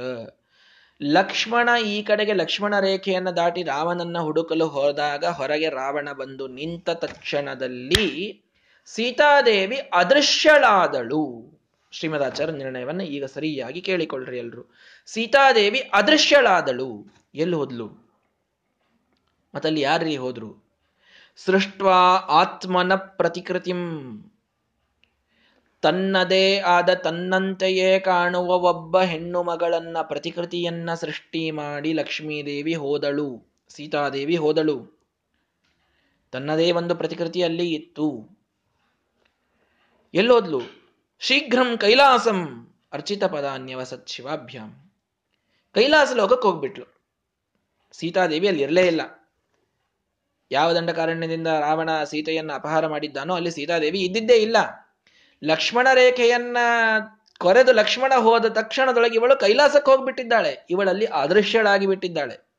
ಲಕ್ಷ್ಮಣ 1.01 1.69
ಈ 1.85 2.03
ಕಡೆಗೆ 2.03 2.33
ಲಕ್ಷ್ಮಣ 2.33 2.79
ರೇಖೆಯನ್ನು 2.79 3.35
ದಾಟಿ 3.35 3.63
ರಾವಣನ್ನ 3.63 4.19
ಹುಡುಕಲು 4.19 4.67
ಹೋದಾಗ 4.67 5.25
ಹೊರಗೆ 5.25 5.69
ರಾವಣ 5.69 6.11
ಬಂದು 6.11 6.47
ನಿಂತ 6.47 6.89
ತಕ್ಷಣದಲ್ಲಿ 6.89 8.41
ಸೀತಾದೇವಿ 8.85 9.75
ಅದೃಶ್ಯಳಾದಳು. 9.75 11.53
ಶ್ರೀಮದಾಚಾರ್ಯ 11.91 12.53
ನಿರ್ಣಯವನ್ನು 12.53 13.03
ಈಗ 13.03 13.25
ಸರಿಯಾಗಿ 13.25 13.81
ಕೇಳಿಕೊಳ್ಳ್ರಿ 13.81 14.37
ಎಲ್ರು. 14.37 14.75
ಸೀತಾದೇವಿ 15.05 15.79
ಅದೃಶ್ಯಳಾದಳು. 15.79 17.13
ಎಲ್ಲಿ 17.35 17.55
ಹೋದ್ಲು? 17.55 17.87
ಮತ್ತಲ್ಲಿ 19.55 19.81
ಯಾರ್ರೀ 19.81 20.17
ಹೋದ್ರು? 20.17 20.63
ಸೃಷ್ಟ್ವಾ 21.37 21.95
ಆತ್ಮನ 22.15 22.95
ಪ್ರತಿಕೃತಿಂ. 22.95 24.32
ತನ್ನದೇ 25.83 26.59
ಆದ 26.59 26.89
ತನ್ನಂತೆಯೇ 26.93 27.99
ಕಾಣುವ 27.99 28.45
ಒಬ್ಬ 28.45 28.99
ಹೆಣ್ಣು 28.99 29.43
ಮಗಳನ್ನ 29.43 29.97
ಪ್ರತಿಕೃತಿಯನ್ನ 30.01 30.93
ಸೃಷ್ಟಿ 30.93 31.51
ಮಾಡಿ 31.51 31.93
ಲಕ್ಷ್ಮೀದೇವಿ 31.93 32.73
ಹೋದಳು, 32.73 33.47
ಸೀತಾದೇವಿ 33.69 34.35
ಹೋದಳು. 34.35 34.99
ತನ್ನದೇ 36.31 36.71
ಒಂದು 36.71 36.95
ಪ್ರತಿಕೃತಿಯಲ್ಲಿ 36.95 37.73
ಇತ್ತು. 37.73 38.29
ಎಲ್ಲೋದ್ಲು? 40.13 40.61
ಶೀಘ್ರಂ 41.19 41.77
ಕೈಲಾಸಂ 41.77 42.73
ಅರ್ಚಿತ 42.93 43.23
ಪದಾನ್ಯವ 43.23 43.83
ಶಿವಾಭ್ಯಾಂ 44.07 44.91
ಕೈಲಾಸ 45.73 46.11
ಲೋಕಕ್ಕೆ 46.15 46.47
ಹೋಗ್ಬಿಟ್ಲು. 46.47 46.85
ಸೀತಾದೇವಿ 47.91 48.47
ಅಲ್ಲಿ 48.47 48.63
ಇರಲೇ 48.63 48.87
ಇಲ್ಲ. 48.87 49.31
ಯಾವ 50.51 50.73
ದಂಡಕಾರಣ್ಯದಿಂದ 50.73 51.47
ರಾವಣ 51.47 52.03
ಸೀತೆಯನ್ನ 52.03 52.53
ಅಪಹಾರ 52.53 52.87
ಮಾಡಿದ್ದಾನೋ 52.87 53.35
ಅಲ್ಲಿ 53.35 53.51
ಸೀತಾದೇವಿ 53.51 54.01
ಇದ್ದಿದ್ದೇ 54.01 54.33
ಇಲ್ಲ. 54.33 54.57
ಲಕ್ಷ್ಮಣ 55.43 55.87
ರೇಖೆಯನ್ನ 55.93 56.57
ಕೊರೆದು 57.37 57.71
ಲಕ್ಷ್ಮಣ 57.71 58.13
ಹೋದ 58.15 58.45
ತಕ್ಷಣದೊಳಗೆ 58.45 59.15
ಇವಳು 59.15 59.39
ಕೈಲಾಸಕ್ಕೆ 59.39 59.91
ಹೋಗ್ಬಿಟ್ಟಿದ್ದಾಳೆ. 59.91 60.65
ಇವಳಲ್ಲಿ 60.69 61.05
ಅದೃಶ್ಯಳಾಗಿ 61.05 61.85
ಬಿಟ್ಟಿದ್ದಾಳೆ. 61.85 62.53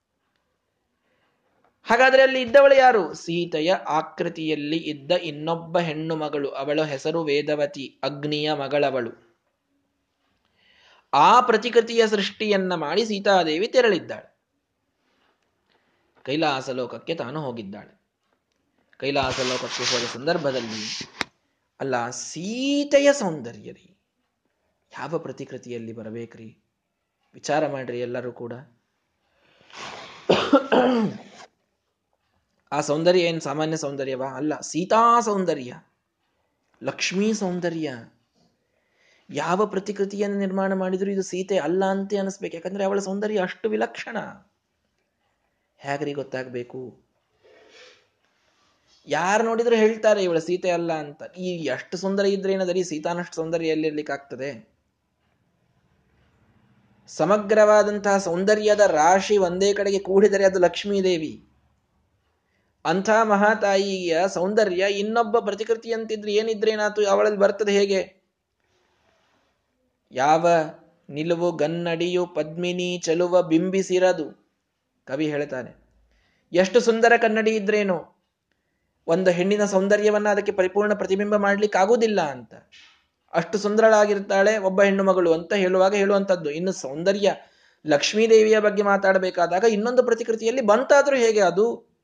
ಹಾಗಾದ್ರೆ 1.85 2.23
ಅಲ್ಲಿ 2.23 2.41
ಇದ್ದವಳು 2.41 2.75
ಯಾರು? 2.75 3.15
ಸೀತೆಯ 3.15 3.75
ಆಕೃತಿಯಲ್ಲಿ 3.75 4.77
ಇದ್ದ 4.77 5.13
ಇನ್ನೊಬ್ಬ 5.13 5.79
ಹೆಣ್ಣು 5.79 6.17
ಮಗಳು. 6.17 6.51
ಅವಳ 6.51 6.83
ಹೆಸರು 6.83 7.23
ವೇದವತಿ, 7.23 8.01
ಅಗ್ನಿಯ 8.03 8.53
ಮಗಳವಳು. 8.53 9.39
ಆ 11.15 11.41
ಪ್ರತಿಕೃತಿಯ 11.41 12.07
ಸೃಷ್ಟಿಯನ್ನ 12.07 12.75
ಮಾಡಿ 12.75 13.05
ಸೀತಾದೇವಿ 13.05 13.67
ತೆರಳಿದ್ದಾಳೆ. 13.67 14.37
ಕೈಲಾಸ 16.23 16.71
ಲೋಕಕ್ಕೆ 16.71 17.15
ತಾನು 17.15 17.41
ಹೋಗಿದ್ದಾಳೆ. 17.41 18.01
ಕೈಲಾಸ 18.97 19.41
ಲೋಕಕ್ಕೆ 19.41 19.93
ಹೋದ 19.93 20.07
ಸಂದರ್ಭದಲ್ಲಿ 20.15 21.24
ಅಲ್ಲ 21.81 22.11
ಸೀತೆಯ 22.11 23.13
ಸೌಂದರ್ಯ 23.13 23.73
ರೀ 23.73 23.97
ಯಾವ 24.99 25.19
ಪ್ರತಿಕೃತಿಯಲ್ಲಿ 25.19 25.93
ಬರಬೇಕ್ರಿ? 25.93 26.65
ವಿಚಾರ 27.35 27.67
ಮಾಡ್ರಿ 27.67 28.01
ಎಲ್ಲರೂ 28.01 28.33
ಕೂಡ. 28.33 28.53
ಆ 32.73 32.81
ಸೌಂದರ್ಯ 32.81 33.21
ಏನು 33.21 33.41
ಸಾಮಾನ್ಯ 33.41 33.77
ಸೌಂದರ್ಯವಾ? 33.77 34.27
ಅಲ್ಲ, 34.27 34.61
ಸೀತಾ 34.61 35.21
ಸೌಂದರ್ಯ, 35.21 35.75
ಲಕ್ಷ್ಮೀ 36.83 37.33
ಸೌಂದರ್ಯ. 37.33 37.91
ಯಾವ 39.31 39.67
ಪ್ರತಿಕೃತಿಯನ್ನು 39.67 40.39
ನಿರ್ಮಾಣ 40.39 40.73
ಮಾಡಿದ್ರು 40.73 41.11
ಇದು 41.11 41.23
ಸೀತೆ 41.23 41.59
ಅಲ್ಲ 41.59 41.85
ಅಂತ 41.85 42.15
ಅನಿಸ್ಬೇಕು. 42.21 42.57
ಯಾಕಂದ್ರೆ 42.57 42.85
ಅವಳ 42.85 42.99
ಸೌಂದರ್ಯ 42.99 43.41
ಅಷ್ಟು 43.41 43.69
ವಿಲಕ್ಷಣ. 43.69 44.17
ಹೇಗ್ರಿ 45.77 46.13
ಗೊತ್ತಾಗಬೇಕು? 46.13 47.04
ಯಾರು 49.09 49.43
ನೋಡಿದ್ರು 49.49 49.77
ಹೇಳ್ತಾರೆ, 49.77 50.21
ಇವಳ 50.27 50.39
ಸೀತೆ 50.39 50.71
ಅಲ್ಲ 50.71 50.93
ಅಂತ. 51.05 51.23
ಈ 51.39 51.49
ಎಷ್ಟು 51.67 51.97
ಸುಂದರ 52.03 52.25
ಇದ್ರೆ 52.27 52.53
ಏನದರಿ 52.53 52.83
ಸೀತಾನಷ್ಟು 52.91 53.37
ಸೌಂದರ್ಯ 53.41 53.75
ಎಲ್ಲಿರ್ಲಿಕ್ಕಾಗ್ತದೆ 53.75 54.51
ಸಮಗ್ರವಾದಂತಹ 57.09 58.19
ಸೌಂದರ್ಯದ 58.19 58.83
ರಾಶಿ 58.91 59.37
ಒಂದೇ 59.39 59.69
ಕಡೆಗೆ 59.75 60.01
ಕೂಡಿದರೆ 60.01 60.45
ಅದು 60.45 60.59
ಲಕ್ಷ್ಮೀದೇವಿ. 60.59 61.35
ಅಂಥ 62.85 63.11
ಮಹಾತಾಯಿಯ 63.33 64.15
ಸೌಂದರ್ಯ 64.29 64.85
ಇನ್ನೊಬ್ಬ 65.01 65.37
ಪ್ರತಿಕೃತಿಯಂತಿದ್ರೆ 65.39 66.33
ಏನಿದ್ರೇನಾತು 66.35 67.03
ಅವಳಲ್ಲಿ 67.13 67.41
ಬರ್ತದೆ 67.45 67.73
ಹೇಗೆ? 67.73 68.01
ಯಾವ 70.13 70.47
ನಿಲುವು 71.09 71.49
ಗನ್ನಡಿಯು 71.57 72.25
ಪದ್ಮಿನಿ 72.37 72.91
ಚಲುವ 73.05 73.43
ಬಿಂಬಿಸಿರದು. 73.43 74.27
ಕವಿ 75.07 75.27
ಹೇಳ್ತಾನೆ, 75.27 75.73
ಎಷ್ಟು 76.53 76.79
ಸುಂದರ 76.81 77.13
ಕನ್ನಡಿ 77.23 77.55
ಇದ್ರೇನು? 77.57 77.99
ಒಂದು 79.07 79.31
ಹೆಣ್ಣಿನ 79.31 79.65
ಸೌಂದರ್ಯವನ್ನ 79.65 80.29
ಅದಕ್ಕೆ 80.29 80.53
ಪರಿಪೂರ್ಣ 80.53 80.95
ಪ್ರತಿಬಿಂಬ 80.95 81.37
ಮಾಡ್ಲಿಕ್ಕೆ 81.37 81.79
ಆಗೋದಿಲ್ಲ 81.79 82.21
ಅಂತ. 82.21 82.55
ಅಷ್ಟು 83.33 83.59
ಸುಂದರಳಾಗಿರ್ತಾಳೆ 83.59 84.59
ಒಬ್ಬ 84.59 84.83
ಹೆಣ್ಣು 84.83 85.05
ಮಗಳು 85.05 85.33
ಅಂತ 85.33 85.53
ಹೇಳುವಾಗ 85.53 85.95
ಹೇಳುವಂಥದ್ದು. 85.95 86.51
ಇನ್ನು 86.51 86.73
ಸೌಂದರ್ಯ 86.73 87.35
ಲಕ್ಷ್ಮೀದೇವಿಯ 87.87 88.61
ಬಗ್ಗೆ 88.61 88.83
ಮಾತಾಡಬೇಕಾದಾಗ 88.83 89.65
ಇನ್ನೊಂದು 89.69 90.03
ಪ್ರತಿಕೃತಿಯಲ್ಲಿ 90.03 90.63
ಬಂತಾದರೂ 90.63 91.17
ಹೇಗೆ 91.17 91.41
ಅದು? 91.41 91.95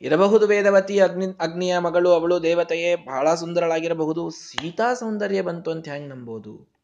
ಇರಬಹುದು 0.00 0.46
ವೇದವತಿ 0.46 1.00
ಅಗ್ನಿ, 1.00 1.26
ಅಗ್ನಿಯ 1.40 1.78
ಮಗಳು, 1.78 2.10
ಅವಳು 2.12 2.42
ದೇವತೆಯೇ, 2.42 2.96
ಬಹಳ 2.96 3.34
ಸುಂದರಳಾಗಿರಬಹುದು. 3.34 4.30
ಸೀತಾ 4.30 4.94
ಸೌಂದರ್ಯ 4.94 5.42
ಬಂತು 5.42 5.70
ಅಂತ 5.70 5.88
ಹೆಂಗ್ 5.88 6.08
ನಂಬೋದು? 6.08 6.78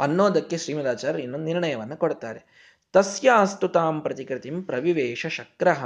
ಅನ್ನೋದಕ್ಕೆ 0.00 0.58
ಶ್ರೀಮದಾಚಾರ್ಯ 0.58 1.22
ಇನ್ನೊಂದು 1.22 1.44
ನಿರ್ಣಯವನ್ನು 1.44 1.96
ಕೊಡ್ತಾರೆ. 1.96 2.62
ತಸ್ಯಾಸ್ತು 2.92 3.68
ತಾಂ 3.68 4.00
ಪ್ರತಿಕೃತಿಂ 4.00 4.62
ಪ್ರವಿವೇಶ 4.62 5.26
ಶಕ್ರಹ. 5.26 5.84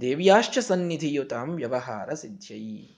ದೇವ್ಯಾಶ್ಚ 0.00 0.58
ಸನ್ನಿಧಿಯುತಾಂ 0.58 1.56
ವ್ಯವಹಾರ 1.56 2.14
ಸಿದ್ಧೈ 2.14 2.96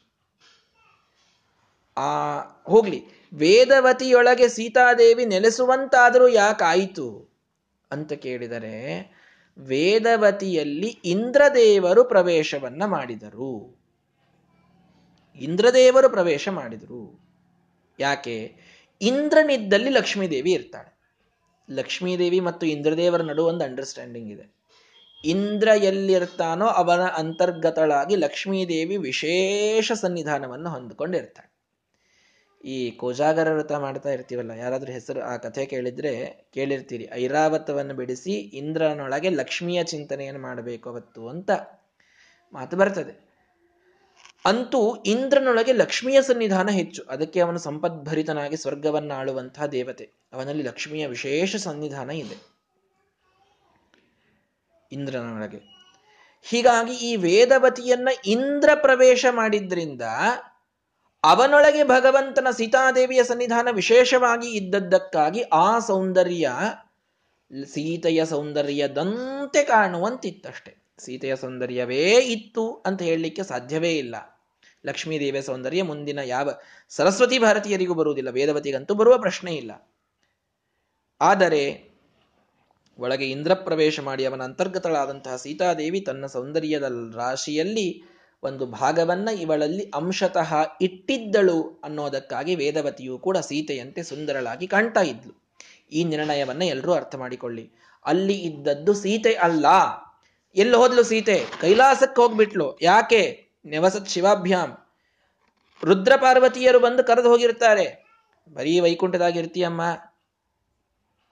ಆ, 1.96 2.38
ಹೋಗ್ಲಿ. 2.64 3.05
ವೇದವತಿಯೊಳಗೆ 3.33 4.48
ಸೀತಾದೇವಿ 4.48 5.24
ನೆಲೆಸುವಂತಾದರೂ 5.24 6.28
ಯಾಕಾಯಿತು? 6.28 7.28
ಅಂತ 7.92 8.12
ಕೇಳಿದರೆ, 8.12 9.11
ವೇದವತಿಯಲ್ಲಿ 9.59 10.87
ಇಂದ್ರದೇವರು 10.87 12.05
ಪ್ರವೇಶವನ್ನ 12.05 12.85
ಮಾಡಿದರು. 12.85 13.81
ಇಂದ್ರದೇವರು 15.37 16.09
ಪ್ರವೇಶ 16.09 16.48
ಮಾಡಿದರು. 16.48 17.20
ಯಾಕೆ? 17.98 18.57
ಇಂದ್ರನಿದ್ದಲ್ಲಿ 19.00 19.90
ಲಕ್ಷ್ಮೀದೇವಿ 19.90 20.52
ಇರ್ತಾಳೆ. 20.52 20.98
ಲಕ್ಷ್ಮೀದೇವಿ 21.70 22.40
ಮತ್ತು 22.40 22.66
ಇಂದ್ರದೇವರ 22.66 23.22
ನಡುವೆ 23.22 23.52
ಒಂದು 23.52 23.64
ಅಂಡರ್ಸ್ಟ್ಯಾಂಡಿಂಗ್ 23.64 24.33
ಇದೆ. 24.33 24.62
ಇಂದ್ರ 25.24 25.68
ಎಲ್ಲಿರ್ತಾನೋ 25.68 26.66
ಅವನ 26.66 27.00
ಅಂತರ್ಗತಳಾಗಿ 27.00 28.16
ಲಕ್ಷ್ಮೀದೇವಿ 28.16 28.96
ವಿಶೇಷ 28.96 29.92
ಸನ್ನಿಧಾನವನ್ನು 29.92 30.70
ಹೊಂದಿಕೊಂಡಿರ್ತಾಳೆ. 30.70 31.52
ಈ 32.64 32.90
ಕೋಜಾಗರ 32.90 33.52
ವ್ರತ 33.52 33.72
ಮಾಡ್ತಾ 33.72 34.08
ಇರ್ತೀವಲ್ಲ, 34.08 34.50
ಯಾರಾದರೂ 34.50 34.92
ಹೆಸರು 34.92 35.20
ಆ 35.20 35.37
ಕಥೆ 35.37 35.66
ಕೇಳಿದ್ರೆ 35.66 36.46
ಕೇಳಿರ್ತೀರಿ. 36.54 37.08
ಐರಾವತವನ್ನು 37.12 37.94
ಬಿಡಿಸಿ 37.94 38.32
ಇಂದ್ರನೊಳಗೆ 38.32 39.28
ಲಕ್ಷ್ಮಿಯ 39.30 39.85
ಚಿಂತನೆಯನ್ನು 39.85 40.42
ಮಾಡಬೇಕು 40.42 40.90
ಅವತ್ತು 40.90 41.28
ಅಂತ 41.28 41.50
ಮಾತು 42.52 42.76
ಬರ್ತದೆ. 42.76 43.32
ಅಂತೂ 44.46 44.96
ಇಂದ್ರನೊಳಗೆ 44.96 45.72
ಲಕ್ಷ್ಮಿಯ 45.72 46.22
ಸನ್ನಿಧಾನ 46.22 46.70
ಹೆಚ್ಚು. 46.70 47.02
ಅದಕ್ಕೆ 47.02 47.40
ಅವನು 47.40 47.58
ಸಂಪದ್ಭರಿತನಾಗಿ 47.58 48.56
ಸ್ವರ್ಗವನ್ನು 48.56 49.14
ಆಳುವಂತಹ 49.14 49.66
ದೇವತೆ. 49.66 50.11
ಅವನಲ್ಲಿ 50.32 50.62
ಲಕ್ಷ್ಮಿಯ 50.62 51.06
ವಿಶೇಷ 51.06 51.56
ಸನ್ನಿಧಾನ 51.56 52.11
ಇದೆ. 52.11 52.51
ಇಂದ್ರನೊಳಗೆ 54.92 55.61
ಹೀಗಾಗಿ 56.42 56.94
ಈ 56.94 57.16
ವೇದವತಿಯನ್ನ 57.16 58.09
ಇಂದ್ರ 58.26 58.70
ಪ್ರವೇಶ 58.74 59.26
ಮಾಡಿದ್ರಿಂದ 59.31 60.02
ಅವನೊಳಗೆ 61.24 61.85
ಭಗವಂತನ 61.85 62.46
ಸೀತಾದೇವಿಯ 62.50 63.24
ಸನ್ನಿಧಾನ 63.24 63.68
ವಿಶೇಷವಾಗಿ 63.72 64.50
ಇದ್ದದ್ದಕ್ಕಾಗಿ 64.50 65.42
ಆ 65.42 65.78
ಸೌಂದರ್ಯ 65.78 66.50
ಸೀತೆಯ 67.64 68.24
ಸೌಂದರ್ಯದಂತೆ 68.24 69.62
ಕಾಣುವಂತಿತ್ತಷ್ಟೆ. 69.62 70.76
ಸೀತೆಯ 70.98 71.37
ಸೌಂದರ್ಯವೇ 71.37 72.16
ಇತ್ತು 72.18 72.72
ಅಂತ 72.87 73.02
ಹೇಳಲಿಕ್ಕೆ 73.02 73.42
ಸಾಧ್ಯವೇ 73.42 73.92
ಇಲ್ಲ. 73.98 74.14
ಲಕ್ಷ್ಮೀದೇವಿಯ 74.87 75.42
ಸೌಂದರ್ಯ 75.42 75.83
ಮುಂದಿನ 75.83 76.18
ಯಾವ 76.24 76.50
ಸರಸ್ವತಿ 76.88 77.38
ಭಾರತೀಯರಿಗೂ 77.38 77.94
ಬರುವುದಿಲ್ಲ, 77.94 78.31
ವೇದವತಿಗಂತೂ 78.31 78.94
ಬರುವ 78.94 79.18
ಪ್ರಶ್ನೆ 79.18 79.55
ಇಲ್ಲ. 79.55 79.92
ಆದರೆ 81.20 81.91
ಒಳಗೆ 83.02 83.30
ಇಂದ್ರ 83.30 83.54
ಪ್ರವೇಶ 83.54 84.00
ಮಾಡಿ 84.00 84.24
ಅವನ 84.24 84.42
ಅಂತರ್ಗತಳಾದಂತಹ 84.42 85.36
ಸೀತಾದೇವಿ 85.36 86.00
ತನ್ನ 86.00 86.26
ಸೌಂದರ್ಯದ 86.26 86.92
ರಾಶಿಯಲ್ಲಿ 87.14 88.02
ಒಂದು 88.42 88.66
ಭಾಗವನ್ನ 88.66 89.28
ಇವಳಲ್ಲಿ 89.28 89.90
ಅಂಶತಃ 89.94 90.54
ಇಟ್ಟಿದ್ದಳು 90.80 91.80
ಅನ್ನೋದಕ್ಕಾಗಿ 91.84 92.54
ವೇದವತಿಯು 92.54 93.18
ಕೂಡ 93.18 93.38
ಸೀತೆಯಂತೆ 93.38 94.02
ಸುಂದರಳಾಗಿ 94.02 94.66
ಕಾಣ್ತಾ 94.66 95.00
ಇದ್ಲು. 95.00 95.42
ಈ 95.92 96.04
ನಿರ್ಣಯವನ್ನ 96.04 96.62
ಎಲ್ಲರೂ 96.62 96.92
ಅರ್ಥ 96.92 97.14
ಮಾಡಿಕೊಳ್ಳಿ. 97.14 97.70
ಅಲ್ಲಿ 98.04 98.34
ಇದ್ದದ್ದು 98.34 98.94
ಸೀತೆ 98.94 99.34
ಅಲ್ಲ. 99.34 99.66
ಎಲ್ಲಿ 100.56 100.76
ಹೋದ್ಲು 100.76 101.02
ಸೀತೆ? 101.02 101.44
ಕೈಲಾಸಕ್ಕೆ 101.60 102.22
ಹೋಗ್ಬಿಟ್ಲು. 102.22 102.78
ಯಾಕೆ? 102.82 103.46
ನೆವಸತ್ 103.64 104.08
ಶಿವಾಭ್ಯಾಮ್ 104.08 104.76
ರುದ್ರ 105.84 106.12
ಪಾರ್ವತಿಯರು 106.16 106.80
ಬಂದು 106.80 107.04
ಕರೆದು 107.04 107.28
ಹೋಗಿರ್ತಾರೆ. 107.28 108.06
ಬರೀ 108.54 108.80
ವೈಕುಂಠದಾಗಿರ್ತೀಯಮ್ಮ. 108.80 109.80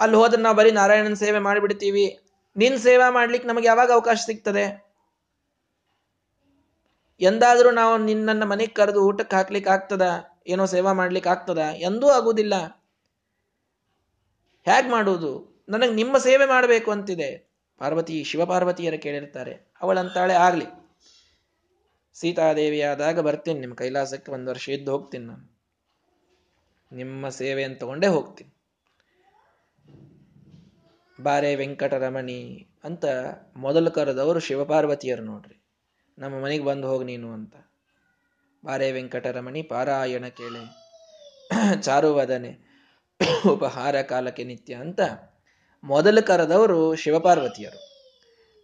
ಅಲ್ಲಿ 0.01 0.17
ಹೋದ್ರೆ 0.17 0.43
ನಾವು 0.43 0.57
ಬರೀ 0.57 0.71
ನಾರಾಯಣನ 0.71 1.15
ಸೇವೆ 1.15 1.39
ಮಾಡಿಬಿಡ್ತೀವಿ. 1.39 2.19
ನಿನ್ 2.57 2.79
ಸೇವೆ 2.79 3.13
ಮಾಡ್ಲಿಕ್ಕೆ 3.13 3.49
ನಮಗೆ 3.49 3.67
ಯಾವಾಗ 3.67 3.93
ಅವಕಾಶ 3.93 4.23
ಸಿಗ್ತದೆ? 4.27 4.91
ಎಂದಾದರೂ 7.21 7.71
ನಾವು 7.71 7.99
ನಿನ್ನನ್ನು 7.99 8.47
ಮನೆಗೆ 8.47 8.73
ಕರೆದು 8.73 9.03
ಊಟಕ್ಕೆ 9.03 9.37
ಹಾಕ್ಲಿಕ್ಕೆ 9.37 9.71
ಆಗ್ತದ? 9.71 10.03
ಏನೋ 10.47 10.67
ಸೇವಾ 10.67 10.93
ಮಾಡ್ಲಿಕ್ಕೆ 10.93 11.31
ಆಗ್ತದ? 11.31 11.59
ಎಂದೂ 11.59 12.09
ಆಗುವುದಿಲ್ಲ. 12.09 12.55
ಹೇಗ್ 14.65 14.91
ಮಾಡುವುದು? 14.91 15.63
ನನಗೆ 15.69 15.93
ನಿಮ್ಮ 15.93 16.19
ಸೇವೆ 16.19 16.47
ಮಾಡಬೇಕು 16.47 16.91
ಅಂತಿದೆ. 16.91 17.51
ಪಾರ್ವತಿ, 17.79 18.25
ಶಿವಪಾರ್ವತಿಯರ 18.25 18.95
ಕೇಳಿರ್ತಾರೆ. 18.95 19.73
ಅವಳಂತಾಳೆ, 19.83 20.35
ಆಗ್ಲಿ. 20.35 20.67
ಸೀತಾದೇವಿಯಾದಾಗ 22.15 23.21
ಬರ್ತೀನಿ, 23.21 23.61
ನಿಮ್ಮ 23.61 23.75
ಕೈಲಾಸಕ್ಕೆ 23.75 24.33
ಒಂದು 24.33 24.51
ವರ್ಷ 24.51 24.69
ಇದ್ದು 24.69 24.93
ಹೋಗ್ತೀನಿ 24.93 25.25
ನಾನು. 25.25 25.61
ನಿಮ್ಮ 26.93 27.29
ಸೇವೆಯನ್ನು 27.29 27.79
ತಗೊಂಡೇ 27.79 28.07
ಹೋಗ್ತೀನಿ. 28.07 28.60
ಬಾರೆ 31.23 31.55
ವೆಂಕಟರಮಣಿ 31.55 32.69
ಅಂತ 32.85 33.05
ಮೊದಲು 33.57 33.91
ಕರೆದವರು 33.91 34.41
ಶಿವಪಾರ್ವತಿಯರು 34.41 35.23
ನೋಡ್ರಿ. 35.23 35.63
ನಮ್ಮ 36.19 36.45
ಮನೆಗೆ 36.45 36.65
ಬಂದು 36.65 36.89
ಹೋಗಿ 36.89 37.05
ನೀನು 37.05 37.33
ಅಂತ. 37.33 37.55
ಬಾರೆ 38.65 38.93
ವೆಂಕಟರಮಣಿ 38.93 39.63
ಪಾರಾಯಣ 39.63 40.27
ಕೇಳೆ. 40.27 40.81
ಚಾರುವದನೆ 41.83 42.71
ಉಪಹಾರ 43.49 44.03
ಕಾಲಕ್ಕೆ 44.03 44.45
ನಿತ್ಯ 44.45 44.75
ಅಂತ 44.75 45.01
ಮೊದಲು 45.85 46.27
ಕರೆದವರು 46.27 46.95
ಶಿವಪಾರ್ವತಿಯರು. 46.95 47.91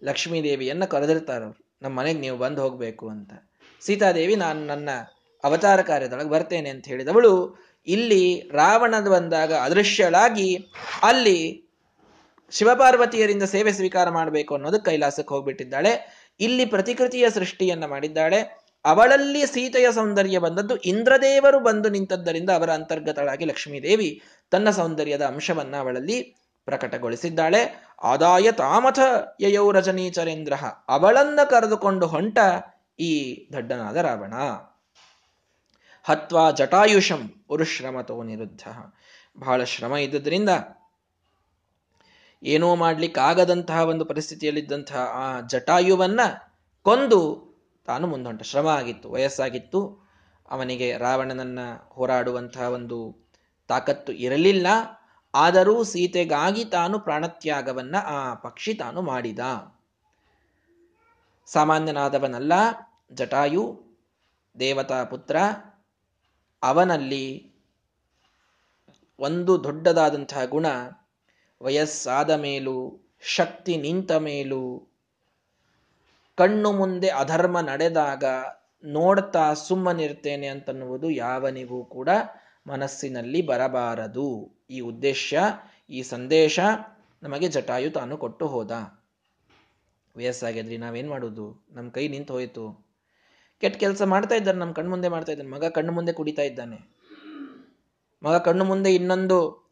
ಲಕ್ಷ್ಮೀ 0.05 0.43
ದೇವಿಯನ್ನ 0.43 0.85
ಕರೆದಿರ್ತಾರವ್ರು 0.85 1.77
ನಮ್ಮ 1.83 1.99
ಮನೆಗೆ 1.99 2.21
ನೀವು 2.21 2.39
ಬಂದು 2.39 2.63
ಹೋಗಬೇಕು 2.63 3.09
ಅಂತ. 3.09 3.33
ಸೀತಾದೇವಿ, 3.81 4.37
ನಾನು 4.37 4.67
ನನ್ನ 4.67 4.89
ಅವತಾರ 5.45 5.83
ಕಾರ್ಯದೊಳಗೆ 5.83 6.29
ಬರ್ತೇನೆ 6.29 6.69
ಅಂತ 6.69 6.89
ಹೇಳಿದವಳು 6.89 7.59
ಇಲ್ಲಿ 7.87 8.41
ರಾವಣದ 8.41 9.09
ಬಂದಾಗ 9.09 9.53
ಅದೃಶ್ಯಳಾಗಿ 9.53 10.57
ಅಲ್ಲಿ 11.03 11.66
ಶಿವಪಾರ್ವತಿಯರಿಂದ 12.51 13.43
ಸೇವೆ 13.43 13.73
ಸ್ವೀಕಾರ 13.73 14.11
ಮಾಡಬೇಕು 14.11 14.55
ಅನ್ನೋದು 14.55 14.81
ಕೈಲಾಸಕ್ಕೆ 14.81 15.35
ಹೋಗ್ಬಿಟ್ಟಿದ್ದಾಳೆ. 15.35 16.27
ಇಲ್ಲಿ 16.41 16.67
ಪ್ರತಿಕೃತಿಯ 16.67 17.31
ಸೃಷ್ಟಿಯನ್ನ 17.31 17.87
ಮಾಡಿದ್ದಾಳೆ. 17.87 18.67
ಅವಳಲ್ಲಿ 18.85 19.47
ಸೀತೆಯ 19.47 19.93
ಸೌಂದರ್ಯ 19.93 20.39
ಬಂದದ್ದು 20.39 20.77
ಇಂದ್ರದೇವರು 20.77 21.61
ಬಂದು 21.61 21.89
ನಿಂತದ್ದರಿಂದ 21.89 22.51
ಅವರ 22.51 22.71
ಅಂತರ್ಗತಳಾಗಿ 22.71 23.45
ಲಕ್ಷ್ಮೀದೇವಿ 23.45 24.23
ತನ್ನ 24.51 24.71
ಸೌಂದರ್ಯದ 24.71 25.25
ಅಂಶವನ್ನ 25.25 25.77
ಅವಳಲ್ಲಿ 25.77 26.23
ಪ್ರಕಟಗೊಳಿಸಿದ್ದಾಳೆ. 26.65 27.83
ಆದಾಯ 28.03 28.53
ತಾಮಥ 28.53 28.99
ಯಯೌ 29.41 29.71
ರಜನೀಚರೇಂದ್ರ 29.71 30.53
ಅವಳನ್ನ 30.89 31.41
ಕರೆದುಕೊಂಡು 31.51 32.07
ಹೊಂಟ 32.07 32.39
ಈ 33.01 33.47
ದಡ್ಡನಾದ 33.53 33.97
ರಾವಣ. 33.97 34.35
ಹತ್ವಾ 36.05 36.51
ಜಟಾಯುಷಂ 36.51 37.45
ಉರುಶ್ರಮತೋ 37.49 38.23
ನಿರುದ್ಧ. 38.23 38.69
ಬಹಳ 39.39 39.65
ಶ್ರಮ 39.65 39.97
ಇದ್ದುದರಿಂದ 39.97 40.49
ಏನೋ 42.47 42.75
ಮಾಡ್ಲಿಕ್ಕಾಗದಂತಹ 42.75 43.81
ಒಂದು 43.81 44.05
ಪರಿಸ್ಥಿತಿಯಲ್ಲಿದ್ದಂತಹ 44.05 44.97
ಆ 44.97 45.41
ಜಟಾಯುವನ್ನ 45.41 46.21
ಕೊಂದು 46.83 47.47
ತಾನು 47.87 48.07
ಮುಂದೊಂಟ 48.07 48.43
ಶ್ರಮ 48.43 48.69
ಆಗಿತ್ತು, 48.69 49.11
ವಯಸ್ಸಾಗಿತ್ತು. 49.11 50.09
ಅವನಿಗೆ 50.49 50.97
ರಾವಣನನ್ನ 50.97 51.59
ಹೋರಾಡುವಂತಹ 51.89 52.61
ಒಂದು 52.61 53.29
ತಾಕತ್ತು 53.69 54.13
ಇರಲಿಲ್ಲ. 54.13 54.67
ಆದರೂ 55.35 55.85
ಸೀತೆಗಾಗಿ 55.85 56.65
ತಾನು 56.65 56.99
ಪ್ರಾಣತ್ಯಾಗವನ್ನ 56.99 57.97
ಆ 57.97 58.35
ಪಕ್ಷಿ 58.35 58.75
ತಾನು 58.75 59.03
ಮಾಡಿದ. 59.03 59.39
ಸಾಮಾನ್ಯನಾದವನಲ್ಲ, 61.47 62.53
ಜಟಾಯು, 63.13 63.81
ದೇವತಾ 64.59 65.05
ಪುತ್ರ. 65.05 65.37
ಅವನಲ್ಲಿ 66.63 67.55
ಒಂದು 69.19 69.65
ದೊಡ್ಡದಾದಂತಹ 69.65 70.45
ಗುಣ 70.45 70.67
ವಯಸ್ಸಾದ 71.63 72.31
ಮೇಲೂ, 72.31 73.09
ಶಕ್ತಿ 73.21 73.77
ನಿಂತ 73.77 74.13
ಮೇಲೂ, 74.13 74.93
ಕಣ್ಣು 76.35 76.73
ಮುಂದೆ 76.73 77.09
ಅಧರ್ಮ 77.09 77.61
ನಡೆದಾಗ 77.61 78.25
ನೋಡ್ತಾ 78.85 79.55
ಸುಮ್ಮನಿರ್ತೇನೆ 79.55 80.47
ಅಂತನ್ನುವುದು 80.47 81.11
ಯಾವನಿಗೂ 81.11 81.85
ಕೂಡ 81.85 82.09
ಮನಸ್ಸಿನಲ್ಲಿ 82.67 83.43
ಬರಬಾರದು. 83.43 84.57
ಈ 84.71 84.81
ಉದ್ದೇಶ, 84.81 85.35
ಈ 85.91 86.03
ಸಂದೇಶ 86.03 86.61
ನಮಗೆ 87.23 87.49
ಜಟಾಯು 87.49 87.91
ತಾನು 87.91 88.17
ಕೊಟ್ಟು 88.17 88.47
ಹೋದ. 88.47 88.71
ವಯಸ್ಸಾಗಿದ್ರಿ, 90.17 90.77
ನಾವೇನು 90.77 91.11
ಮಾಡೋದು? 91.11 91.67
ನಮ್ಮ 91.71 91.91
ಕೈ 91.91 92.09
ನಿಂತು 92.09 92.33
ಹೋಯಿತು. 92.33 92.87
ಕೆಟ್ಟ 93.61 93.77
ಕೆಲಸ 93.77 94.03
ಮಾಡ್ತಾ 94.03 94.35
ಇದ್ದಾನೆ 94.35 94.59
ನಮ್ಮ 94.59 94.73
ಕಣ್ಣು 94.73 94.91
ಮುಂದೆ 94.91 95.09
ಮಾಡ್ತಾ 95.09 95.33
ಇದ್ದಾನೆ, 95.33 95.51
ಮಗ 95.51 95.65
ಕಣ್ಣು 95.65 95.93
ಮುಂದೆ 95.93 96.13
ಕುಡಿತಾ 96.13 96.43
ಇದ್ದಾನೆ. 96.43 96.97
ಮಗ 98.23 98.37
ಕಣ್ಣು 98.37 98.65
ಮುಂದೆ 98.65 98.95
ಇನ್ನೊಂದು 98.95 99.66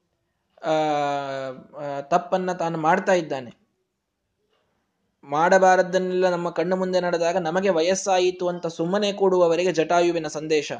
ತಪ್ಪನ್ನ 2.00 2.52
ತಾನು 2.52 2.78
ಮಾಡ್ತಾ 2.78 3.12
ಇದ್ದಾನೆ. 3.12 3.50
ಮಾಡಬಾರದನ್ನೆಲ್ಲ 5.24 6.28
ನಮ್ಮ 6.28 6.50
ಕಣ್ಣು 6.50 6.76
ಮುಂದೆ 6.76 7.00
ನಡೆದಾಗ 7.00 7.36
ನಮಗೆ 7.36 7.68
ವಯಸ್ಸಾಯಿತು 7.68 8.48
ಅಂತ 8.48 8.66
ಸುಮ್ಮನೆ 8.66 9.12
ಕೂಡುವವರಿಗೆ 9.12 9.72
ಜಟಾಯುವಿನ 9.72 10.26
ಸಂದೇಶ. 10.26 10.72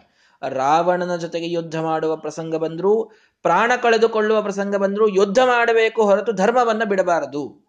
ರಾವಣನ 0.49 1.17
ಜೊತೆಗೆ 1.17 1.49
ಯುದ್ಧ 1.51 1.77
ಮಾಡುವ 1.81 2.17
ಪ್ರಸಂಗ 2.17 2.57
ಬಂದರೂ, 2.57 3.05
ಪ್ರಾಣ 3.43 3.73
ಕಳೆದುಕೊಳ್ಳುವ 3.83 4.43
ಪ್ರಸಂಗ 4.43 4.77
ಬಂದರೂ 4.77 5.09
ಯುದ್ಧ 5.09 5.39
ಮಾಡಬೇಕು 5.45 6.03
ಹೊರತು 6.03 6.33
ಧರ್ಮವನ್ನ 6.33 6.85
ಬಿಡಬಾರದು. 6.85 7.65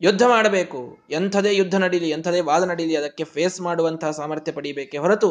ಯುದ್ಧ 0.00 0.22
ಮಾಡಬೇಕು. 0.26 0.98
ಎಂಥದೇ 1.10 1.56
ಯುದ್ಧ 1.56 1.74
ನಡೀಲಿ, 1.74 2.10
ಎಂಥದೇ 2.10 2.40
ವಾದ 2.40 2.62
ನಡೀಲಿ, 2.62 2.96
ಅದಕ್ಕೆ 2.96 3.24
ಫೇಸ್ 3.24 3.60
ಮಾಡುವಂತಹ 3.60 4.10
ಸಾಮರ್ಥ್ಯ 4.10 4.52
ಪಡೀಬೇಕೆ 4.52 4.98
ಹೊರತು 4.98 5.30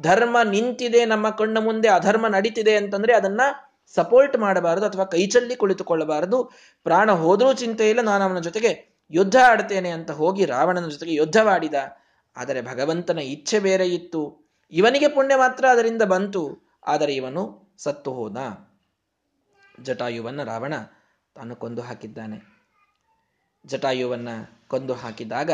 ಧರ್ಮ 0.00 0.36
ನಿಂತಿದೆ 0.44 1.04
ನಮ್ಮ 1.04 1.30
ಕಣ್ಣ 1.30 1.58
ಮುಂದೆ, 1.58 1.88
ಅಧರ್ಮ 1.88 2.26
ನಡೀತಿದೆ 2.26 2.76
ಅಂತಂದ್ರೆ 2.76 3.14
ಅದನ್ನ 3.14 3.40
ಸಪೋರ್ಟ್ 3.88 4.36
ಮಾಡಬಾರದು 4.36 4.86
ಅಥವಾ 4.86 5.04
ಕೈಚಲ್ಲಿ 5.04 5.56
ಕುಳಿತುಕೊಳ್ಳಬಾರದು. 5.56 6.52
ಪ್ರಾಣ 6.82 7.12
ಹೋದರೂ 7.12 7.52
ಚಿಂತೆ 7.52 7.90
ಇಲ್ಲ, 7.90 8.00
ನಾನು 8.00 8.24
ಅವನ 8.24 8.38
ಜೊತೆಗೆ 8.38 9.00
ಯುದ್ಧ 9.10 9.36
ಆಡ್ತೇನೆ 9.46 9.90
ಅಂತ 9.90 10.10
ಹೋಗಿ 10.10 10.44
ರಾವಣನ 10.44 10.88
ಜೊತೆಗೆ 10.88 11.14
ಯುದ್ಧವಾಡಿದ 11.14 11.74
ಆದರೆ 12.36 12.62
ಭಗವಂತನ 12.62 13.18
ಇಚ್ಛೆ 13.18 13.58
ಬೇರೆ 13.58 13.88
ಇತ್ತು. 13.88 14.52
ಇವನಿಗೆ 14.72 15.08
ಪುಣ್ಯ 15.08 15.36
ಮಾತ್ರ 15.36 15.64
ಅದರಿಂದ 15.70 16.02
ಬಂತು. 16.02 16.72
ಆದರೆ 16.86 17.14
ಇವನು 17.14 17.74
ಸತ್ತು 17.78 18.12
ಹೋದ. 18.12 18.36
ಜಟಾಯುವನ್ನ 19.82 20.42
ರಾವಣ 20.42 20.74
ತಾನು 21.34 21.56
ಕೊಂದು 21.56 21.82
ಹಾಕಿದ್ದಾನೆ. 21.82 22.54
ಜಟಾಯುವನ್ನ 23.66 24.28
ಕೊಂದು 24.68 24.94
ಹಾಕಿದಾಗ 24.94 25.50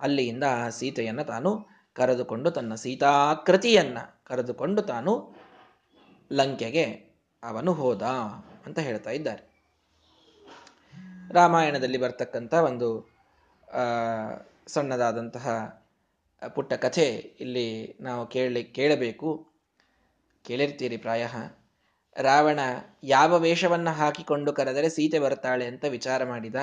ಅಲ್ಲಿಯಿಂದ 0.00 0.44
ಆ 0.44 0.68
ಸೀತೆಯನ್ನ 0.68 1.22
ತಾನು 1.22 1.66
ಕರೆದುಕೊಂಡು 1.92 2.50
ತನ್ನ 2.50 2.74
ಸೀತಾಕೃತಿಯನ್ನ 2.74 3.98
ಕರೆದುಕೊಂಡು 4.24 4.82
ತಾನು 4.82 5.34
ಲಂಕೆಗೆ 6.32 7.03
ಅವನು 7.44 7.72
ಹೋದ 7.72 8.02
ಅಂತ 8.66 8.78
ಹೇಳ್ತಾ 8.78 9.10
ಇದ್ದಾರೆ. 9.10 9.42
ರಾಮಾಯಣದಲ್ಲಿ 11.32 11.98
ಬರ್ತಕ್ಕಂಥ 11.98 12.54
ಒಂದು 12.54 12.88
ಸಣ್ಣದಾದಂತಹ 14.66 15.48
ಪುಟ್ಟ 16.54 16.72
ಕಥೆ 16.72 17.06
ಇಲ್ಲಿ 17.40 17.96
ನಾವು 18.00 18.26
ಕೇಳಲಿ 18.26 18.64
ಕೇಳಬೇಕು. 18.64 19.48
ಕೇಳಿರ್ತೀರಿ 20.44 20.96
ಪ್ರಾಯ. 20.96 21.26
ರಾವಣ 22.16 22.60
ಯಾವ 23.02 23.38
ವೇಷವನ್ನು 23.38 23.90
ಹಾಕಿಕೊಂಡು 23.90 24.52
ಕರೆದರೆ 24.52 24.88
ಸೀತೆ 24.88 25.18
ಬರ್ತಾಳೆ 25.18 25.64
ಅಂತ 25.66 25.84
ವಿಚಾರ 25.84 26.24
ಮಾಡಿದ. 26.24 26.54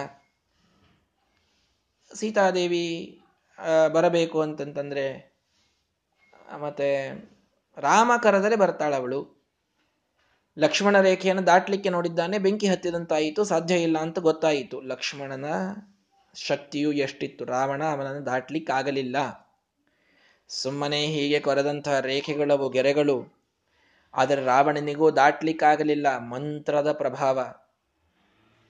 ಸೀತಾದೇವಿ 2.16 2.86
ಬರಬೇಕು 3.94 4.42
ಅಂತಂತಂದ್ರೆ 4.42 5.06
ಮತ್ತೆ 6.60 6.90
ರಾಮ 7.78 8.12
ಕರೆದರೆ 8.24 8.56
ಬರ್ತಾಳವಳು. 8.56 9.41
ಲಕ್ಷ್ಮಣ 10.60 11.02
ರೇಖೆಯನ್ನು 11.02 11.48
ದಾಟ್ಲಿಕ್ಕೆ 11.48 11.90
ನೋಡಿದ್ದಾನೆ, 11.90 12.38
ಬೆಂಕಿ 12.38 12.68
ಹತ್ತಿದಂತಾಯಿತು, 12.68 13.44
ಸಾಧ್ಯ 13.44 13.76
ಇಲ್ಲ 13.76 13.98
ಅಂತ 13.98 14.20
ಗೊತ್ತಾಯಿತು. 14.20 14.82
ಲಕ್ಷ್ಮಣನ 14.82 15.46
ಶಕ್ತಿಯು 16.36 16.92
ಎಷ್ಟಿತ್ತು? 16.92 17.46
ರಾವಣ 17.46 17.84
ಅವನನ್ನು 17.84 18.26
ದಾಟ್ಲಿಕ್ಕಾಗಲಿಲ್ಲ. 18.26 19.50
ಸುಮ್ಮನೆ 20.48 21.06
ಹೀಗೆ 21.06 21.40
ಕೊರೆದಂತಹ 21.40 22.00
ರೇಖೆಗಳವು 22.00 22.70
ಗೆರೆಗಳು. 22.70 23.42
ಆದರೆ 24.14 24.46
ರಾವಣನಿಗೂ 24.46 25.12
ದಾಟ್ಲಿಕ್ಕಾಗಲಿಲ್ಲ. 25.12 26.18
ಮಂತ್ರದ 26.18 26.92
ಪ್ರಭಾವ. 26.92 27.54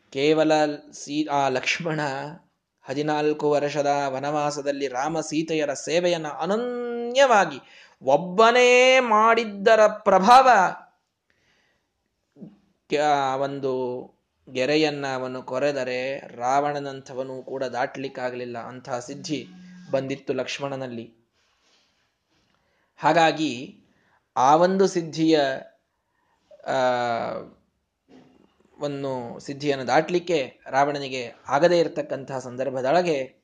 ಕೇವಲ 0.10 0.52
ಸೀ, 0.76 1.28
ಆ 1.28 1.48
ಲಕ್ಷ್ಮಣ 1.48 2.00
ಹದಿನಾಲ್ಕು 2.84 3.52
ವರ್ಷದ 3.52 3.88
ವನವಾಸದಲ್ಲಿ 4.08 4.88
ರಾಮ 4.88 5.20
ಸೀತೆಯರ 5.20 5.74
ಸೇವೆಯನ್ನು 5.74 6.30
ಅನನ್ಯವಾಗಿ 6.30 7.60
ಒಬ್ಬನೇ 8.02 9.00
ಮಾಡಿದ್ದರ 9.00 9.88
ಪ್ರಭಾವ. 9.88 10.50
ಒಂದು 13.38 13.72
ಗೆರೆಯನ್ನ 14.48 15.06
ಅವನು 15.16 15.44
ಕೊರೆದರೆ 15.44 16.18
ರಾವಣನಂಥವನು 16.36 17.44
ಕೂಡ 17.44 17.64
ದಾಟ್ಲಿಕ್ಕಾಗಲಿಲ್ಲ 17.64 18.58
ಅಂತಹ 18.58 19.00
ಸಿದ್ಧಿ 19.00 19.48
ಬಂದಿತ್ತು 19.92 20.34
ಲಕ್ಷ್ಮಣನಲ್ಲಿ. 20.34 21.06
ಹಾಗಾಗಿ 22.98 23.82
ಆ 24.36 24.56
ಒಂದು 24.56 24.88
ಸಿದ್ಧಿಯ 24.88 25.40
ಒಂದು 28.80 29.40
ಸಿದ್ಧಿಯನ್ನು 29.40 29.88
ದಾಟ್ಲಿಕ್ಕೆ 29.88 30.62
ರಾವಣನಿಗೆ 30.70 31.22
ಆಗದೇ 31.48 31.80
ಇರತಕ್ಕಂತಹ 31.80 32.40
ಸಂದರ್ಭದೊಳಗೆ 32.40 33.42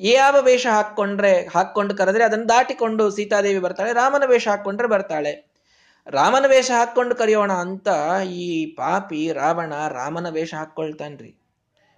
ಯಾವ 0.00 0.36
ವೇಷ 0.40 0.66
ಹಾಕ್ಕೊಂಡ್ರೆ, 0.66 1.46
ಹಾಕ್ಕೊಂಡು 1.46 1.94
ಕರೆದ್ರೆ 1.96 2.24
ಅದನ್ನು 2.24 2.48
ದಾಟಿಕೊಂಡು 2.48 3.10
ಸೀತಾದೇವಿ 3.10 3.58
ಬರ್ತಾಳೆ, 3.58 3.92
ರಾಮನ 3.92 4.22
ವೇಷ 4.26 4.48
ಹಾಕ್ಕೊಂಡ್ರೆ 4.48 4.88
ಬರ್ತಾಳೆ. 4.88 5.51
ರಾಮನ 6.06 6.44
ವೇಷ 6.46 6.70
ಹಾಕ್ಕೊಂಡು 6.70 7.14
ಕರೆಯೋಣ 7.14 7.52
ಅಂತ 7.52 7.88
ಈ 8.26 8.66
ಪಾಪಿ 8.66 9.32
ರಾವಣ 9.32 9.88
ರಾಮನ 9.88 10.28
ವೇಷ 10.28 10.54
ಹಾಕ್ಕೊಳ್ತಾನ್ರಿ. 10.54 11.36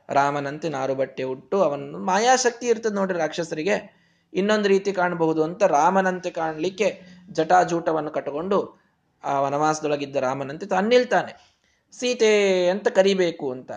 ರಾಮನಂತೆ 0.09 0.69
ನಾರು 0.69 0.95
ಬಟ್ಟೆ 0.95 1.23
ಉಟ್ಟು 1.23 1.63
ಅವನು 1.63 1.99
ಮಾಯಾಶಕ್ತಿ 1.99 2.67
ಇರ್ತದೆ 2.67 2.95
ನೋಡ್ರಿ 2.95 3.19
ರಾಕ್ಷಸರಿಗೆ. 3.19 4.05
ಇನ್ನೊಂದು 4.35 4.69
ರೀತಿ 4.69 4.93
ಕಾಣಬಹುದು 4.93 5.45
ಅಂತ 5.45 5.63
ರಾಮನಂತೆ 5.63 6.31
ಕಾಣಲಿಕ್ಕೆ 6.31 7.01
ಜಟಾಜೂಟವನ್ನು 7.31 8.11
ಕಟ್ಟಿಕೊಂಡು 8.11 8.81
ಆ 9.25 9.41
ವನವಾಸದೊಳಗಿದ್ದ 9.41 10.17
ರಾಮನಂತೆ 10.17 10.67
ತಾನು 10.67 10.89
ನಿಲ್ತಾನೆ. 10.89 11.55
ಸೀತೆ 11.93 12.69
ಅಂತ 12.69 12.89
ಕರಿಬೇಕು 12.89 13.53
ಅಂತ. 13.53 13.73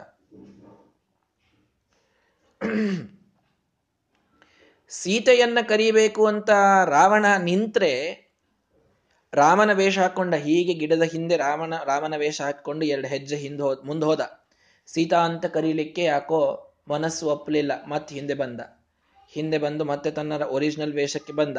ಸೀತೆಯನ್ನ 4.90 5.58
ಕರಿಬೇಕು 5.62 6.28
ಅಂತ 6.28 6.50
ರಾವಣ 6.86 7.26
ನಿಂತ್ರೆ 7.38 8.27
ರಾಮನ 9.34 9.74
ವೇಷ 9.74 10.00
ಹಾಕೊಂಡ 10.00 10.36
ಹೀಗೆ 10.36 10.74
ಗಿಡದ 10.74 11.02
ಹಿಂದೆ 11.02 11.38
ರಾಮನ 11.38 11.74
ರಾಮನ 11.86 12.16
ವೇಷ 12.18 12.42
ಹಾಕೊಂಡು 12.42 12.86
ಎರಡು 12.86 13.08
ಹೆಜ್ಜೆ 13.08 13.36
ಹಿಂದೆ 13.36 13.64
ಹೋ, 13.64 13.76
ಮುಂದೆ 13.86 14.06
ಹೋದ. 14.06 14.22
ಸೀತಾ 14.88 15.18
ಅಂತ 15.18 15.46
ಕರೀಲಿಕ್ಕೆ 15.46 16.04
ಯಾಕೋ 16.04 16.64
ಮನಸ್ಸು 16.90 17.28
ಒಪ್ಪಲಿಲ್ಲ 17.28 17.72
ಮತ್ತೆ 17.88 18.16
ಹಿಂದೆ 18.16 18.34
ಬಂದ. 18.34 18.62
ಹಿಂದೆ 19.30 19.58
ಬಂದು 19.58 19.86
ಮತ್ತೆ 19.86 20.12
ತನ್ನ 20.12 20.44
ಒರಿಜಿನಲ್ 20.44 20.94
ವೇಷಕ್ಕೆ 20.94 21.34
ಬಂದ. 21.34 21.58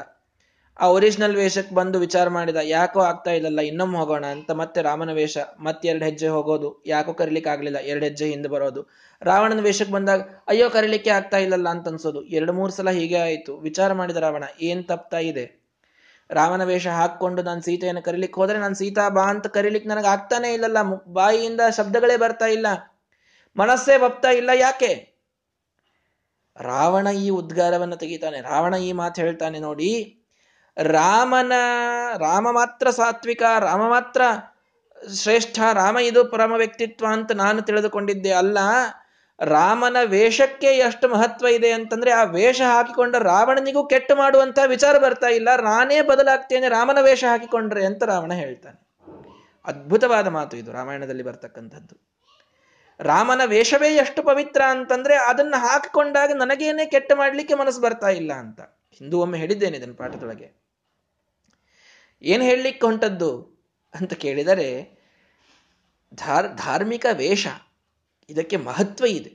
ಆ 0.81 0.89
ಒರಿಜಿನಲ್ 0.89 1.37
ವೇಷಕ್ಕೆ 1.37 1.75
ಬಂದು 1.75 1.99
ವಿಚಾರ 1.99 2.29
ಮಾಡಿದ, 2.29 2.57
ಯಾಕೋ 2.63 3.01
ಆಗ್ತಾ 3.01 3.31
ಇಲ್ಲಲ್ಲ, 3.31 3.61
ಇನ್ನೊಮ್ಮೆ 3.61 3.99
ಹೋಗೋಣ 3.99 4.27
ಅಂತ 4.27 4.51
ಮತ್ತೆ 4.51 4.83
ರಾಮನ 4.83 5.13
ವೇಷ, 5.13 5.39
ಮತ್ತೆ 5.59 5.89
ಎರಡು 5.89 6.05
ಹೆಜ್ಜೆ 6.05 6.29
ಹೋಗೋದು, 6.29 6.83
ಯಾಕೋ 6.87 7.13
ಕರೀಲಿಕ್ಕೆ 7.13 7.51
ಆಗ್ಲಿಲ್ಲ, 7.51 7.79
ಎರಡು 7.79 8.05
ಹೆಜ್ಜೆ 8.05 8.27
ಹಿಂದೆ 8.27 8.49
ಬರೋದು. 8.49 8.87
ರಾವಣನ 9.23 9.61
ವೇಷಕ್ಕೆ 9.61 9.95
ಬಂದಾಗ, 9.95 10.21
ಅಯ್ಯೋ 10.49 10.71
ಕರೀಲಿಕ್ಕೆ 10.71 11.11
ಆಗ್ತಾ 11.11 11.39
ಇಲ್ಲಲ್ಲ 11.39 11.69
ಅಂತ 11.69 11.89
ಅನ್ಸೋದು. 11.89 12.25
ಎರಡು 12.25 12.53
ಮೂರು 12.53 12.73
ಸಲ 12.73 12.91
ಹೀಗೆ 12.91 13.19
ಆಯಿತು. 13.19 13.57
ವಿಚಾರ 13.57 13.93
ಮಾಡಿದ 13.93 14.17
ರಾವಣ, 14.17 14.45
ಏನು 14.61 14.83
ತಪ್ತಾ 14.83 15.19
ಇದೆ? 15.19 15.58
ರಾಮನ 16.31 16.65
ವೇಷ 16.65 16.87
ಹಾಕ್ಕೊಂಡು 16.87 17.43
ನಾನು 17.43 17.63
ಸೀತೆಯನ್ನು 17.63 18.03
ಕರಿಲಿಕ್ಕೆ 18.03 18.41
ಹೋದ್ರೆ 18.41 18.59
ನಾನು 18.59 18.75
ಸೀತಾ 18.75 19.09
ಬಾ 19.09 19.23
ಅಂತ 19.23 19.47
ಕರಿಲಿಕ್ಕೆ 19.47 19.91
ನನಗೆ 19.91 20.07
ಆಗ್ತಾನೇ 20.07 20.53
ಇಲ್ಲಲ್ಲ. 20.53 20.77
ಬಾಯಿಯಿಂದ 21.09 21.61
ಶಬ್ದಗಳೇ 21.77 22.17
ಬರ್ತಾ 22.17 22.47
ಇಲ್ಲ. 22.47 22.67
ಮನಸ್ಸೇ 23.57 23.99
ಬಪ್ತಾ 23.99 24.31
ಇಲ್ಲ 24.31 24.51
ಯಾಕೆ? 24.55 25.19
ರಾವಣ 26.61 27.07
ಈ 27.07 27.31
ಉದ್ಗಾರವನ್ನು 27.31 27.97
ತೆಗಿತಾನೆ. 27.97 28.41
ರಾವಣ 28.41 28.75
ಈ 28.75 28.93
ಮಾತು 28.93 29.21
ಹೇಳ್ತಾನೆ 29.21 29.59
ನೋಡಿ. 29.59 30.15
ರಾಮನ, 30.77 31.53
ರಾಮ 32.19 32.51
ಮಾತ್ರ 32.51 32.91
ಸಾತ್ವಿಕ, 32.91 33.43
ರಾಮ 33.61 33.89
ಮಾತ್ರ 33.89 34.23
ಶ್ರೇಷ್ಠ, 35.15 35.61
ರಾಮ 35.73 35.99
ಇದು 35.99 36.25
ಪರಮ 36.25 36.53
ವ್ಯಕ್ತಿತ್ವ 36.57 37.07
ಅಂತ 37.11 37.33
ನಾನು 37.33 37.63
ತಿಳಿದುಕೊಂಡಿದ್ದೆ 37.63 38.33
ಅಲ್ಲ. 38.33 38.59
ರಾಮನ 39.41 39.97
ವೇಷಕ್ಕೆ 40.05 40.67
ಎಷ್ಟು 40.67 41.09
ಮಹತ್ವ 41.09 41.47
ಇದೆ 41.47 41.73
ಅಂತಂದ್ರೆ 41.73 42.11
ಆ 42.11 42.23
ವೇಷ 42.23 42.61
ಹಾಕಿಕೊಂಡ 42.61 43.17
ರಾವಣನಿಗೂ 43.17 43.87
ಕೆಟ್ಟು 43.87 44.17
ಮಾಡುವಂತಹ 44.17 44.63
ವಿಚಾರ 44.67 44.99
ಬರ್ತಾ 44.99 45.27
ಇಲ್ಲ. 45.27 45.57
ನಾನೇ 45.57 46.01
ಬದಲಾಗ್ತೇನೆ, 46.01 46.69
ರಾಮನ 46.69 46.99
ವೇಷ 47.01 47.25
ಹಾಕಿಕೊಂಡ್ರೆ 47.25 47.87
ಅಂತ 47.87 48.03
ರಾವಣ 48.03 48.33
ಹೇಳ್ತಾನೆ. 48.33 48.89
ಅದ್ಭುತವಾದ 49.65 50.27
ಮಾತು 50.27 50.57
ಇದು, 50.57 50.73
ರಾಮಾಯಣದಲ್ಲಿ 50.73 51.23
ಬರ್ತಕ್ಕಂಥದ್ದು. 51.23 52.09
ರಾಮನ 53.01 53.41
ವೇಷವೇ 53.45 53.95
ಎಷ್ಟು 53.95 54.23
ಪವಿತ್ರ 54.23 54.63
ಅಂತಂದ್ರೆ 54.69 55.17
ಅದನ್ನ 55.17 55.55
ಹಾಕಿಕೊಂಡಾಗ 55.59 56.33
ನನಗೇನೆ 56.33 56.87
ಕೆಟ್ಟ 56.87 57.13
ಮಾಡ್ಲಿಕ್ಕೆ 57.13 57.55
ಮನಸ್ಸು 57.55 57.81
ಬರ್ತಾ 57.81 58.09
ಇಲ್ಲ 58.09 58.33
ಅಂತ. 58.33 58.61
ಹಿಂದೂ 58.93 59.19
ಒಮ್ಮೆ 59.19 59.39
ಹೇಳಿದ್ದೇನೆ 59.39 59.77
ಇದನ್ನು 59.77 59.95
ಪಾಠದೊಳಗೆ. 59.95 60.63
ಏನ್ 62.23 62.43
ಹೇಳಲಿಕ್ಕೆ 62.43 62.87
ಹೊಂಟದ್ದು 62.87 63.59
ಅಂತ 63.95 64.13
ಕೇಳಿದರೆ, 64.13 64.99
ಧಾರ್, 66.15 66.49
ಧಾರ್ಮಿಕ 66.49 67.07
ವೇಷ. 67.13 67.47
ಇದಕ್ಕೆ 68.29 68.57
ಮಹತ್ವ 68.57 69.07
ಇದೆ. 69.19 69.31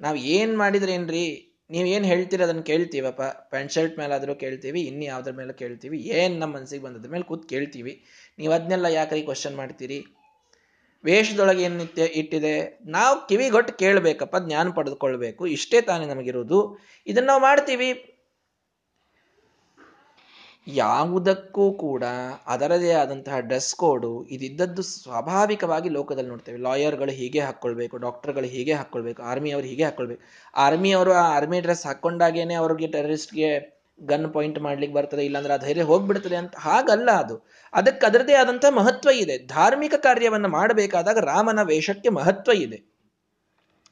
ನಾವು 0.00 0.16
ಏನು 0.36 0.58
ಮಾಡಿದ್ರೇನ್ರಿ? 0.58 1.24
ಏನು 1.70 2.06
ಹೇಳ್ತೀರಿ 2.06 2.42
ಅದನ್ನು 2.42 2.62
ಕೇಳ್ತೀವಪ್ಪ? 2.62 3.22
ಪ್ಯಾಂಟ್ 3.22 3.72
ಶರ್ಟ್ 3.72 3.98
ಮೇಲಾದರೂ 3.98 4.34
ಕೇಳ್ತೀವಿ, 4.34 4.80
ಇನ್ನು 4.80 5.04
ಯಾವ್ದ್ರ 5.04 5.32
ಮೇಲೆ 5.32 5.52
ಕೇಳ್ತೀವಿ, 5.52 5.98
ಏನು 6.20 6.34
ನಮ್ಮ 6.38 6.52
ಮನಸ್ಸಿಗೆ 6.56 6.82
ಬಂದದ 6.84 7.10
ಮೇಲೆ 7.10 7.24
ಕೂತ್ 7.24 7.48
ಕೇಳ್ತೀವಿ. 7.48 7.92
ನೀವು 8.38 8.52
ಅದನ್ನೆಲ್ಲ 8.52 8.86
ಯಾಕ್ರಿ 8.98 9.22
ಕ್ವಶನ್ 9.22 9.56
ಮಾಡ್ತೀರಿ? 9.56 9.98
ವೇಷದೊಳಗೆ 11.04 11.62
ಏನು 11.62 11.84
ಇಟ್ಟಿದೆ? 12.20 12.54
ನಾವು 12.86 13.14
ಕಿವಿಗೊಟ್ಟು 13.28 13.72
ಕೇಳಬೇಕಪ್ಪ, 13.74 14.36
ಜ್ಞಾನ 14.38 14.70
ಪಡೆದುಕೊಳ್ಬೇಕು 14.70 15.46
ಇಷ್ಟೇ 15.46 15.80
ತಾನೇ 15.80 16.06
ನಮಗಿರುವುದು 16.06 16.58
ಇದನ್ನು 17.06 17.26
ನಾವು 17.26 17.42
ಮಾಡ್ತೀವಿ. 17.42 18.11
ಯಾವುದಕ್ಕೂ 20.66 21.72
ಕೂಡ 21.72 22.04
ಅದರದೇ 22.46 22.92
ಆದಂತಹ 22.92 23.38
ಡ್ರೆಸ್ 23.38 23.74
ಕೋಡು 23.74 24.24
ಇದಿದ್ದದ್ದು 24.24 24.82
ಸ್ವಾಭಾವಿಕವಾಗಿ 24.82 25.88
ಲೋಕದಲ್ಲಿ 25.88 26.28
ನೋಡ್ತೇವೆ. 26.28 26.58
ಲಾಯರ್ಗಳು 26.58 27.10
ಹೀಗೆ 27.10 27.40
ಹಾಕ್ಕೊಳ್ಬೇಕು, 27.40 27.96
ಡಾಕ್ಟರ್ಗಳು 27.96 28.44
ಹೀಗೆ 28.44 28.72
ಹಾಕ್ಕೊಳ್ಬೇಕು, 28.72 29.22
ಆರ್ಮಿಯವರು 29.22 29.66
ಹೀಗೆ 29.66 29.84
ಹಾಕ್ಕೊಳ್ಬೇಕು. 29.84 30.22
ಆರ್ಮಿಯವರು 30.56 31.12
ಆರ್ಮಿ 31.12 31.60
ಡ್ರೆಸ್ 31.60 31.86
ಹಾಕ್ಕೊಂಡಾಗೇನೆ 31.86 32.54
ಅವ್ರಿಗೆ 32.54 32.86
ಟೆರರಿಸ್ಟ್ಗೆ 32.86 33.82
ಗನ್ 34.02 34.32
ಪಾಯಿಂಟ್ 34.32 34.58
ಮಾಡ್ಲಿಕ್ಕೆ 34.58 34.96
ಬರ್ತದೆ, 34.96 35.24
ಇಲ್ಲಾಂದ್ರೆ 35.24 35.54
ಆ 35.54 35.56
ಧೈರ್ಯ 35.56 35.82
ಹೋಗ್ಬಿಡ್ತದೆ 35.82 36.36
ಅಂತ 36.36 36.56
ಹಾಗಲ್ಲ 36.56 37.10
ಅದು. 37.10 37.46
ಅದಕ್ಕೆ 37.72 38.06
ಅದರದೇ 38.06 38.32
ಆದಂತಹ 38.32 38.68
ಮಹತ್ವ 38.68 39.10
ಇದೆ. 39.10 39.38
ಧಾರ್ಮಿಕ 39.38 39.94
ಕಾರ್ಯವನ್ನು 39.94 40.48
ಮಾಡಬೇಕಾದಾಗ 40.48 41.18
ರಾಮನ 41.18 41.62
ವೇಷಕ್ಕೆ 41.62 42.08
ಮಹತ್ವ 42.08 42.52
ಇದೆ. 42.52 42.92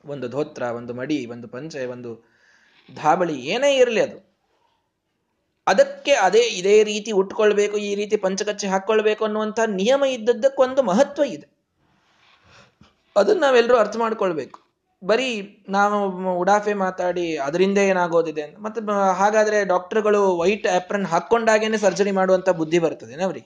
ಒಂದು 0.05 0.29
ಧೋತ್ರ, 0.29 0.63
ಒಂದು 0.63 0.95
ಮಡಿ, 0.95 1.27
ಒಂದು 1.27 1.49
ಪಂಚೆ, 1.49 1.87
ಒಂದು 1.87 2.27
ಧಾಬಳಿ 3.03 3.41
ಏನೇ 3.41 3.77
ಇರಲಿ 3.77 4.01
ಅದು. 4.01 4.30
ಅದಕ್ಕೆ 5.67 6.13
ಅದೇ, 6.13 6.39
ಇದೇ 6.39 6.85
ರೀತಿ 6.85 7.13
ಉಟ್ಕೊಳ್ಬೇಕು, 7.13 7.77
ಈ 7.79 7.95
ರೀತಿ 7.95 8.17
ಪಂಚಕಚ್ಚೆ 8.17 8.67
ಹಾಕೊಳ್ಬೇಕು 8.67 9.25
ಅನ್ನುವಂಥ 9.25 9.61
ನಿಯಮ 9.67 10.05
ಇದ್ದದ್ದಕ್ಕೊಂದು 10.05 10.83
ಮಹತ್ವ 10.83 11.25
ಇದೆ. 11.25 11.47
ಅದನ್ನ 13.17 13.41
ನಾವೆಲ್ಲರೂ 13.41 13.77
ಅರ್ಥ 13.77 13.97
ಮಾಡ್ಕೊಳ್ಬೇಕು. 13.97 14.61
ಬರೀ 15.03 15.57
ನಾವು 15.69 15.97
ಉಡಾಫೆ 16.39 16.75
ಮಾತಾಡಿ 16.75 17.37
ಅದರಿಂದ 17.37 17.79
ಏನಾಗೋದಿದೆ 17.79 18.43
ಅಂತ. 18.43 18.59
ಮತ್ತೆ 18.59 18.81
ಹಾಗಾದ್ರೆ 19.17 19.65
ಡಾಕ್ಟರ್ಗಳು 19.65 20.39
ವೈಟ್ 20.39 20.67
ಆ್ಯಪ್ರನ್ 20.67 21.07
ಹಾಕೊಂಡಾಗೇನೆ 21.07 21.79
ಸರ್ಜರಿ 21.79 22.11
ಮಾಡುವಂತ 22.11 22.51
ಬುದ್ಧಿ 22.51 22.79
ಬರ್ತದೆ 22.79 23.17
ನಾವ್ರಿ 23.17 23.43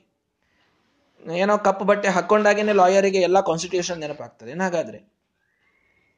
ಏನೋ 1.36 1.58
ಕಪ್ಪು 1.58 1.84
ಬಟ್ಟೆ 1.84 2.08
ಹಾಕ್ಕೊಂಡಾಗೇನೆ 2.08 2.72
ಲಾಯರಿಗೆ 2.72 3.20
ಎಲ್ಲ 3.20 3.40
ಕಾನ್ಸ್ಟಿಟ್ಯೂಷನ್ 3.40 4.00
ನೆನಪಾಗ್ತದೆ 4.00 4.52
ಹಾಗಾದ್ರೆ? 4.52 4.98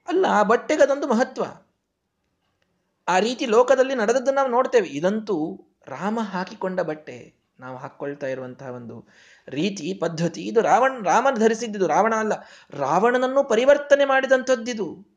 ಅಲ್ಲ, 0.09 0.26
ಆ 0.28 0.42
ಬಟ್ಟೆಗೆ 0.42 0.82
ಅದೊಂದು 0.82 1.06
ಮಹತ್ವ. 1.06 1.44
ಆ 3.09 3.18
ರೀತಿ 3.18 3.46
ಲೋಕದಲ್ಲಿ 3.46 3.94
ನಡೆದದ್ದು 3.94 4.32
ನಾವು 4.32 4.48
ನೋಡ್ತೇವೆ. 4.48 4.88
ಇದಂತೂ 4.88 5.65
ರಾಮ 5.88 6.18
ಹಾಕಿಕೊಂಡ 6.22 6.81
ಬಟ್ಟೆ 6.81 7.35
ನಾವು 7.61 7.77
ಹಾಕ್ಕೊಳ್ತಾ 7.77 8.27
ಇರುವಂತಹ 8.27 8.66
ಒಂದು 8.66 9.09
ರೀತಿ, 9.49 9.94
ಪದ್ಧತಿ. 9.94 10.42
ಇದು 10.42 10.61
ರಾವಣ, 10.61 11.03
ರಾಮನ 11.05 11.35
ಧರಿಸಿದ್ದು 11.35 11.87
ರಾವಣ 11.87 12.14
ಅಲ್ಲ, 12.14 12.33
ರಾವಣನನ್ನು 12.70 13.44
ಪರಿವರ್ತನೆ 13.44 14.05
ಮಾಡಿದಂಥದ್ದಿದು. 14.05 15.16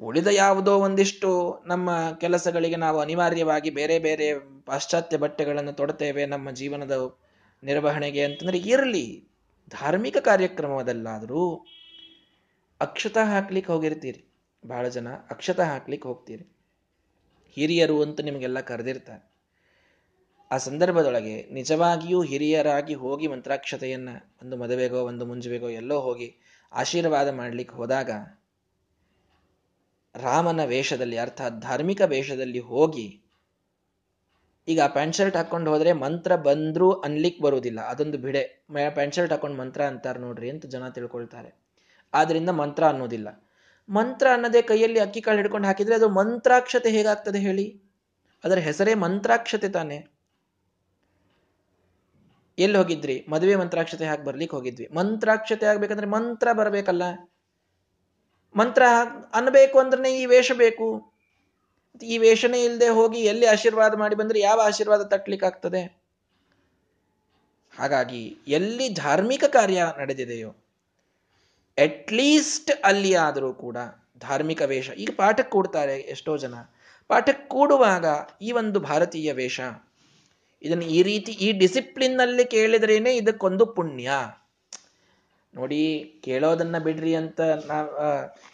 ಉಳಿದ 0.00 0.26
ಯಾವುದೋ 0.26 0.78
ಒಂದಿಷ್ಟು 0.78 1.62
ನಮ್ಮ 1.66 1.90
ಕೆಲಸಗಳಿಗೆ 2.20 2.76
ನಾವು 2.76 3.00
ಅನಿವಾರ್ಯವಾಗಿ 3.00 3.70
ಬೇರೆ 3.70 3.98
ಬೇರೆ 3.98 4.38
ಪಾಶ್ಚಾತ್ಯ 4.66 5.16
ಬಟ್ಟೆಗಳನ್ನು 5.16 5.72
ತೊಡ್ತೇವೆ 5.72 6.26
ನಮ್ಮ 6.26 6.50
ಜೀವನದ 6.50 7.18
ನಿರ್ವಹಣೆಗೆ 7.64 8.24
ಅಂತಂದ್ರೆ 8.24 8.58
ಇರಲಿ. 8.58 9.28
ಧಾರ್ಮಿಕ 9.70 10.16
ಕಾರ್ಯಕ್ರಮದಲ್ಲಾದರೂ 10.16 11.66
ಅಕ್ಷತ 12.80 13.18
ಹಾಕ್ಲಿಕ್ಕೆ 13.18 13.72
ಹೋಗಿರ್ತೀರಿ. 13.72 14.32
ಬಹಳ 14.66 14.88
ಜನ 14.88 15.08
ಅಕ್ಷತ 15.30 15.60
ಹಾಕ್ಲಿಕ್ಕೆ 15.60 16.08
ಹೋಗ್ತೀರಿ. 16.08 16.53
ಹಿರಿಯರು 17.54 18.02
ಅಂತ 18.02 18.20
ನಿಮಗೆಲ್ಲ 18.20 18.60
ಕರೆದಿರ್ತಾರೆ. 18.60 19.34
ಆ 20.50 20.56
ಸಂದರ್ಭದೊಳಗೆ 20.56 21.50
ನಿಜವಾಗಿಯೂ 21.50 22.22
ಹಿರಿಯರಾಗಿ 22.22 22.94
ಹೋಗಿ 22.94 23.26
ಮಂತ್ರಾಕ್ಷತೆಯನ್ನ 23.26 24.08
ಒಂದು 24.42 24.56
ಮದುವೆಗೋ, 24.56 24.98
ಒಂದು 25.02 25.26
ಮುಂಜುವೆಗೋ 25.26 25.68
ಎಲ್ಲೋ 25.68 26.00
ಹೋಗಿ 26.00 26.36
ಆಶೀರ್ವಾದ 26.72 27.28
ಮಾಡಲಿಕ್ಕೆ 27.28 27.74
ಹೋದಾಗ 27.74 28.10
ರಾಮನ 30.14 30.64
ವೇಷದಲ್ಲಿ 30.64 31.18
ಅರ್ಥಾತ್ 31.18 31.62
ಧಾರ್ಮಿಕ 31.62 32.00
ವೇಷದಲ್ಲಿ 32.00 32.58
ಹೋಗಿ 32.58 33.20
ಈಗ 34.68 34.80
ಪ್ಯಾಂಟ್ 34.80 35.16
ಶರ್ಟ್ 35.16 35.36
ಹಾಕೊಂಡು 35.36 35.70
ಹೋದರೆ 35.70 35.92
ಮಂತ್ರ 35.92 36.36
ಬಂದರೂ 36.36 36.92
ಅನ್ಲಿಕ್ಕೆ 36.92 37.42
ಬರುವುದಿಲ್ಲ. 37.42 37.80
ಅದೊಂದು 37.80 38.18
ಬಿಡೆ. 38.18 38.66
ಪ್ಯಾಂಟ್ 38.90 39.14
ಶರ್ಟ್ 39.14 39.32
ಹಾಕೊಂಡು 39.32 39.56
ಮಂತ್ರ 39.56 39.82
ಅಂತಾರೆ 39.82 40.18
ನೋಡ್ರಿ 40.18 40.50
ಅಂತ 40.50 40.66
ಜನ 40.66 40.88
ತಿಳ್ಕೊಳ್ತಾರೆ. 40.88 41.62
ಆದ್ದರಿಂದ 42.14 42.48
ಮಂತ್ರ 42.48 42.84
ಅನ್ನೋದಿಲ್ಲ. 42.84 43.43
ಮಂತ್ರ 43.88 44.26
ಅನ್ನದೇ 44.32 44.62
ಕೈಯಲ್ಲಿ 44.62 45.00
ಅಕ್ಕಿ 45.00 45.20
ಕಾಳು 45.20 45.36
ಹಿಡ್ಕೊಂಡು 45.36 45.66
ಹಾಕಿದ್ರೆ 45.66 45.94
ಅದು 45.94 46.08
ಮಂತ್ರಾಕ್ಷತೆ 46.08 46.90
ಹೇಗಾಗ್ತದೆ 46.90 47.38
ಹೇಳಿ? 47.38 47.82
ಅದರ 48.44 48.58
ಹೆಸರೇ 48.58 48.94
ಮಂತ್ರಾಕ್ಷತೆ 48.94 49.68
ತಾನೆ. 49.68 50.14
ಎಲ್ಲಿ 52.58 52.78
ಹೋಗಿದ್ರಿ? 52.78 53.26
ಮದುವೆ 53.28 53.56
ಮಂತ್ರಾಕ್ಷತೆ 53.56 54.06
ಹಾಕಿ 54.06 54.24
ಬರ್ಲಿಕ್ಕೆ 54.24 54.56
ಹೋಗಿದ್ವಿ. 54.56 54.88
ಮಂತ್ರಾಕ್ಷತೆ 54.94 55.66
ಆಗ್ಬೇಕಂದ್ರೆ 55.66 56.06
ಮಂತ್ರ 56.06 56.52
ಬರಬೇಕಲ್ಲ. 56.52 57.02
ಮಂತ್ರ 58.56 58.82
ಅನ್ಬೇಕು 59.34 59.78
ಅಂದ್ರೆ 59.78 60.20
ಈ 60.20 60.26
ವೇಷ 60.26 60.52
ಬೇಕು. 60.52 61.14
ಈ 62.02 62.18
ವೇಷನೇ 62.18 62.64
ಇಲ್ಲದೆ 62.64 62.88
ಹೋಗಿ 62.88 63.20
ಎಲ್ಲಿ 63.20 63.46
ಆಶೀರ್ವಾದ 63.46 63.94
ಮಾಡಿ 63.94 64.14
ಬಂದ್ರೆ 64.14 64.40
ಯಾವ 64.40 64.60
ಆಶೀರ್ವಾದ 64.64 65.02
ತಟ್ಲಿಕ್ಕಾಗ್ತದೆ? 65.02 66.04
ಹಾಗಾಗಿ 67.78 68.36
ಎಲ್ಲಿ 68.48 68.88
ಧಾರ್ಮಿಕ 68.88 69.44
ಕಾರ್ಯ 69.44 69.92
ನಡೆದಿದೆಯೋ 70.00 70.54
ಅಟ್ಲೀಸ್ಟ್ 71.78 72.70
ಅಲ್ಲಿ 72.84 73.12
ಆದರೂ 73.26 73.50
ಕೂಡ 73.64 73.78
ಧಾರ್ಮಿಕ 74.18 74.62
ವೇಷ. 74.72 74.88
ಈಗ 75.02 75.10
ಪಾಠಕ್ಕೆ 75.16 75.52
ಕೂಡ್ತಾರೆ 75.52 75.96
ಎಷ್ಟೋ 76.14 76.32
ಜನ. 76.44 76.54
ಪಾಠಕ್ಕೆ 77.10 77.46
ಕೂಡುವಾಗ 77.48 78.06
ಈ 78.42 78.50
ಒಂದು 78.52 78.78
ಭಾರತೀಯ 78.80 79.30
ವೇಷ, 79.32 79.58
ಇದನ್ನು 80.62 80.86
ಈ 80.96 81.00
ರೀತಿ, 81.02 81.32
ಈ 81.46 81.48
ಡಿಸಿಪ್ಲಿನ್ನಲ್ಲಿ 81.62 82.44
ಕೇಳಿದ್ರೇನೆ 82.54 83.10
ಇದಕ್ಕೊಂದು 83.16 83.64
ಪುಣ್ಯ. 83.76 84.10
ನೋಡಿ, 85.54 85.82
ಕೇಳೋದನ್ನ 86.24 86.76
ಬಿಡ್ರಿ 86.86 87.12
ಅಂತ 87.14 87.40
ನಾವ್ 87.70 87.90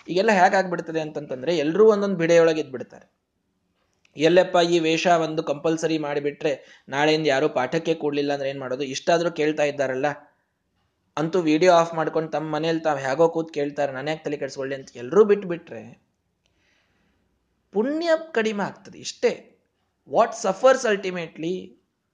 ಈಗೆಲ್ಲ 0.09 0.33
ಹೇಗಾಗ್ಬಿಡ್ತದೆ 0.41 1.01
ಅಂತಂತಂದ್ರೆ 1.01 1.53
ಎಲ್ಲರೂ 1.57 1.85
ಒಂದೊಂದು 1.87 2.19
ಬಿಡೆಯೊಳಗೆ 2.23 2.61
ಇದ್ಬಿಡ್ತಾರೆ. 2.65 3.07
ಎಲ್ಲಪ್ಪ 4.17 4.57
ಈ 4.75 4.79
ವೇಷ 4.79 5.07
ಒಂದು 5.27 5.43
ಕಂಪಲ್ಸರಿ 5.43 5.97
ಮಾಡಿಬಿಟ್ರೆ 5.99 6.53
ನಾಳೆಯಿಂದ 6.89 7.27
ಯಾರು 7.27 7.49
ಪಾಠಕ್ಕೆ 7.59 7.95
ಕೂಡಲಿಲ್ಲ 7.95 8.33
ಅಂದ್ರೆ 8.37 8.49
ಏನು 8.53 8.61
ಮಾಡೋದು? 8.61 8.85
ಇಷ್ಟಾದರೂ 8.95 9.31
ಕೇಳ್ತಾ 9.41 9.63
ಇದ್ದಾರಲ್ಲ. 9.63 10.09
ಅಂತೂ 11.21 11.39
ವಿಡಿಯೋ 11.51 11.73
ಆಫ್ 11.83 11.93
ಮಾಡ್ಕೊಂಡು 11.99 12.31
ತಮ್ಮ 12.35 12.47
ಮನೇಲಿ 12.55 12.83
ತಾವು 12.87 13.01
ಹೇಗೋ 13.07 13.27
ಕೂತ್ 13.35 13.53
ಕೇಳ್ತಾರೆ, 13.59 13.91
ನಾನು 13.97 14.11
ಯಾಕೆ 14.11 14.23
ತಲೆ 14.25 14.39
ಕೆಡಿಸ್ಕೊಳ್ಳಿ 14.43 14.75
ಅಂತ 14.79 14.97
ಎಲ್ಲರೂ 15.03 15.23
ಬಿಟ್ಬಿಟ್ರೆ 15.31 15.83
ಪುಣ್ಯ 17.75 18.11
ಕಡಿಮೆ 18.37 18.63
ಆಗ್ತದೆ, 18.69 18.99
ಇಷ್ಟೇ. 19.07 19.33
ವಾಟ್ 20.11 20.35
ಸಫರ್ಸ್ 20.45 20.87
ಅಲ್ಟಿಮೇಟ್ಲಿ 20.91 21.55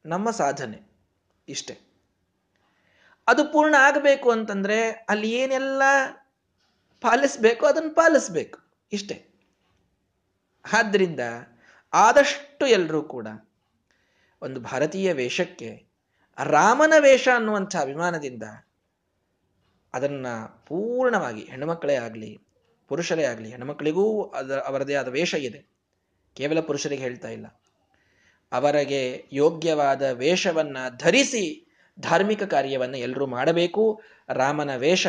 ನಮ್ಮ 0.04 0.30
ಸಾಧನೆ, 0.42 0.78
ಇಷ್ಟೇ. 1.48 1.74
ಅದು 3.26 3.42
ಪೂರ್ಣ 3.52 3.74
ಆಗಬೇಕು 3.86 4.28
ಅಂತಂದ್ರೆ 4.30 4.78
ಅಲ್ಲಿ 5.12 5.30
ಏನೆಲ್ಲ 5.42 5.82
ಪಾಲಿಸ್ಬೇಕು, 7.04 7.62
ಅದನ್ನು 7.66 7.92
ಪಾಲಿಸ್ಬೇಕು, 7.94 8.58
ಇಷ್ಟೇ. 8.92 9.16
ಆದ್ದರಿಂದ 10.64 11.22
ಆದಷ್ಟು 11.92 12.64
ಎಲ್ಲರೂ 12.76 13.00
ಕೂಡ 13.14 13.26
ಒಂದು 14.42 14.58
ಭಾರತೀಯ 14.60 15.08
ವೇಷಕ್ಕೆ 15.20 15.70
ರಾಮನ 16.38 16.94
ವೇಷ 16.98 17.26
ಅನ್ನುವಂಥ 17.34 17.74
ಅಭಿಮಾನದಿಂದ 17.80 18.46
ಅದನ್ನ 19.96 20.26
ಪೂರ್ಣವಾಗಿ 20.66 21.44
ಹೆಣ್ಣುಮಕ್ಕಳೇ 21.44 21.94
ಆಗಲಿ, 21.94 22.38
ಪುರುಷರೇ 22.88 23.24
ಆಗಲಿ, 23.24 23.48
ಹೆಣ್ಣುಮಕ್ಕಳಿಗೂ 23.48 24.04
ಅದ, 24.22 24.50
ಅವರದೇ 24.66 24.94
ಆದ 24.94 25.08
ವೇಷ 25.08 25.34
ಇದೆ. 25.34 25.60
ಕೇವಲ 26.36 26.60
ಪುರುಷರಿಗೆ 26.60 27.02
ಹೇಳ್ತಾ 27.02 27.28
ಇಲ್ಲ. 27.28 27.46
ಅವರಿಗೆ 28.52 29.00
ಯೋಗ್ಯವಾದ 29.32 30.02
ವೇಷವನ್ನು 30.12 30.82
ಧರಿಸಿ 30.96 31.44
ಧಾರ್ಮಿಕ 32.00 32.42
ಕಾರ್ಯವನ್ನು 32.42 32.96
ಎಲ್ಲರೂ 32.96 33.26
ಮಾಡಬೇಕು. 33.26 33.84
ರಾಮನ 34.34 34.76
ವೇಷ 34.76 35.06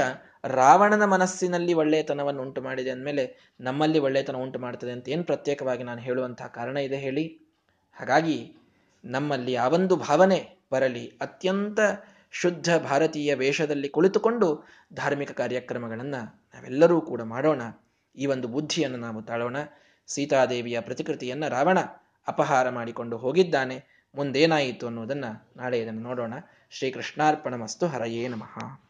ರಾವಣನ 0.47 1.05
ಮನಸ್ಸಿನಲ್ಲಿ 1.05 1.73
ಒಳ್ಳೆಯತನವನ್ನು 1.73 2.41
ಉಂಟು 2.41 2.61
ಮಾಡಿದೆ 2.61 2.89
ಅಂದಮೇಲೆ 2.89 3.53
ನಮ್ಮಲ್ಲಿ 3.59 3.99
ಒಳ್ಳೆಯತನ 3.99 4.35
ಉಂಟು 4.35 4.59
ಮಾಡ್ತದೆ 4.59 4.91
ಅಂತ 4.91 5.09
ಏನು 5.09 5.23
ಪ್ರತ್ಯೇಕವಾಗಿ 5.23 5.83
ನಾನು 5.83 6.01
ಹೇಳುವಂತಹ 6.01 6.47
ಕಾರಣ 6.47 6.77
ಇದೆ 6.77 6.97
ಹೇಳಿ. 6.97 7.25
ಹಾಗಾಗಿ 7.93 8.37
ನಮ್ಮಲ್ಲಿ 9.05 9.51
ಯಾವೊಂದು 9.51 9.95
ಭಾವನೆ 9.95 10.39
ಬರಲಿ, 10.71 11.05
ಅತ್ಯಂತ 11.21 11.79
ಶುದ್ಧ 12.31 12.77
ಭಾರತೀಯ 12.77 13.35
ವೇಷದಲ್ಲಿ 13.35 13.89
ಕುಳಿತುಕೊಂಡು 13.89 14.67
ಧಾರ್ಮಿಕ 14.93 15.31
ಕಾರ್ಯಕ್ರಮಗಳನ್ನು 15.31 16.47
ನಾವೆಲ್ಲರೂ 16.53 17.01
ಕೂಡ 17.01 17.21
ಮಾಡೋಣ. 17.21 17.61
ಈ 18.15 18.25
ಒಂದು 18.25 18.47
ಬುದ್ಧಿಯನ್ನು 18.47 18.97
ನಾವು 18.97 19.21
ತಾಳೋಣ. 19.21 19.57
ಸೀತಾದೇವಿಯ 20.07 20.79
ಪ್ರತಿಕೃತಿಯನ್ನು 20.79 21.49
ರಾವಣ 21.49 21.79
ಅಪಹಾರ 22.27 22.69
ಮಾಡಿಕೊಂಡು 22.69 23.17
ಹೋಗಿದ್ದಾನೆ. 23.17 24.07
ಮುಂದೇನಾಯಿತು 24.15 24.87
ಅನ್ನೋದನ್ನು 24.87 25.47
ನಾಳೆ 25.57 25.79
ಇದನ್ನು 25.79 26.01
ನೋಡೋಣ. 26.01 26.33
ಶ್ರೀಕೃಷ್ಣಾರ್ಪಣ 26.71 27.55
ಮಸ್ತು 27.55 27.87
ಹರಯೇ 27.87 28.27
ನಮಃ. 28.27 28.86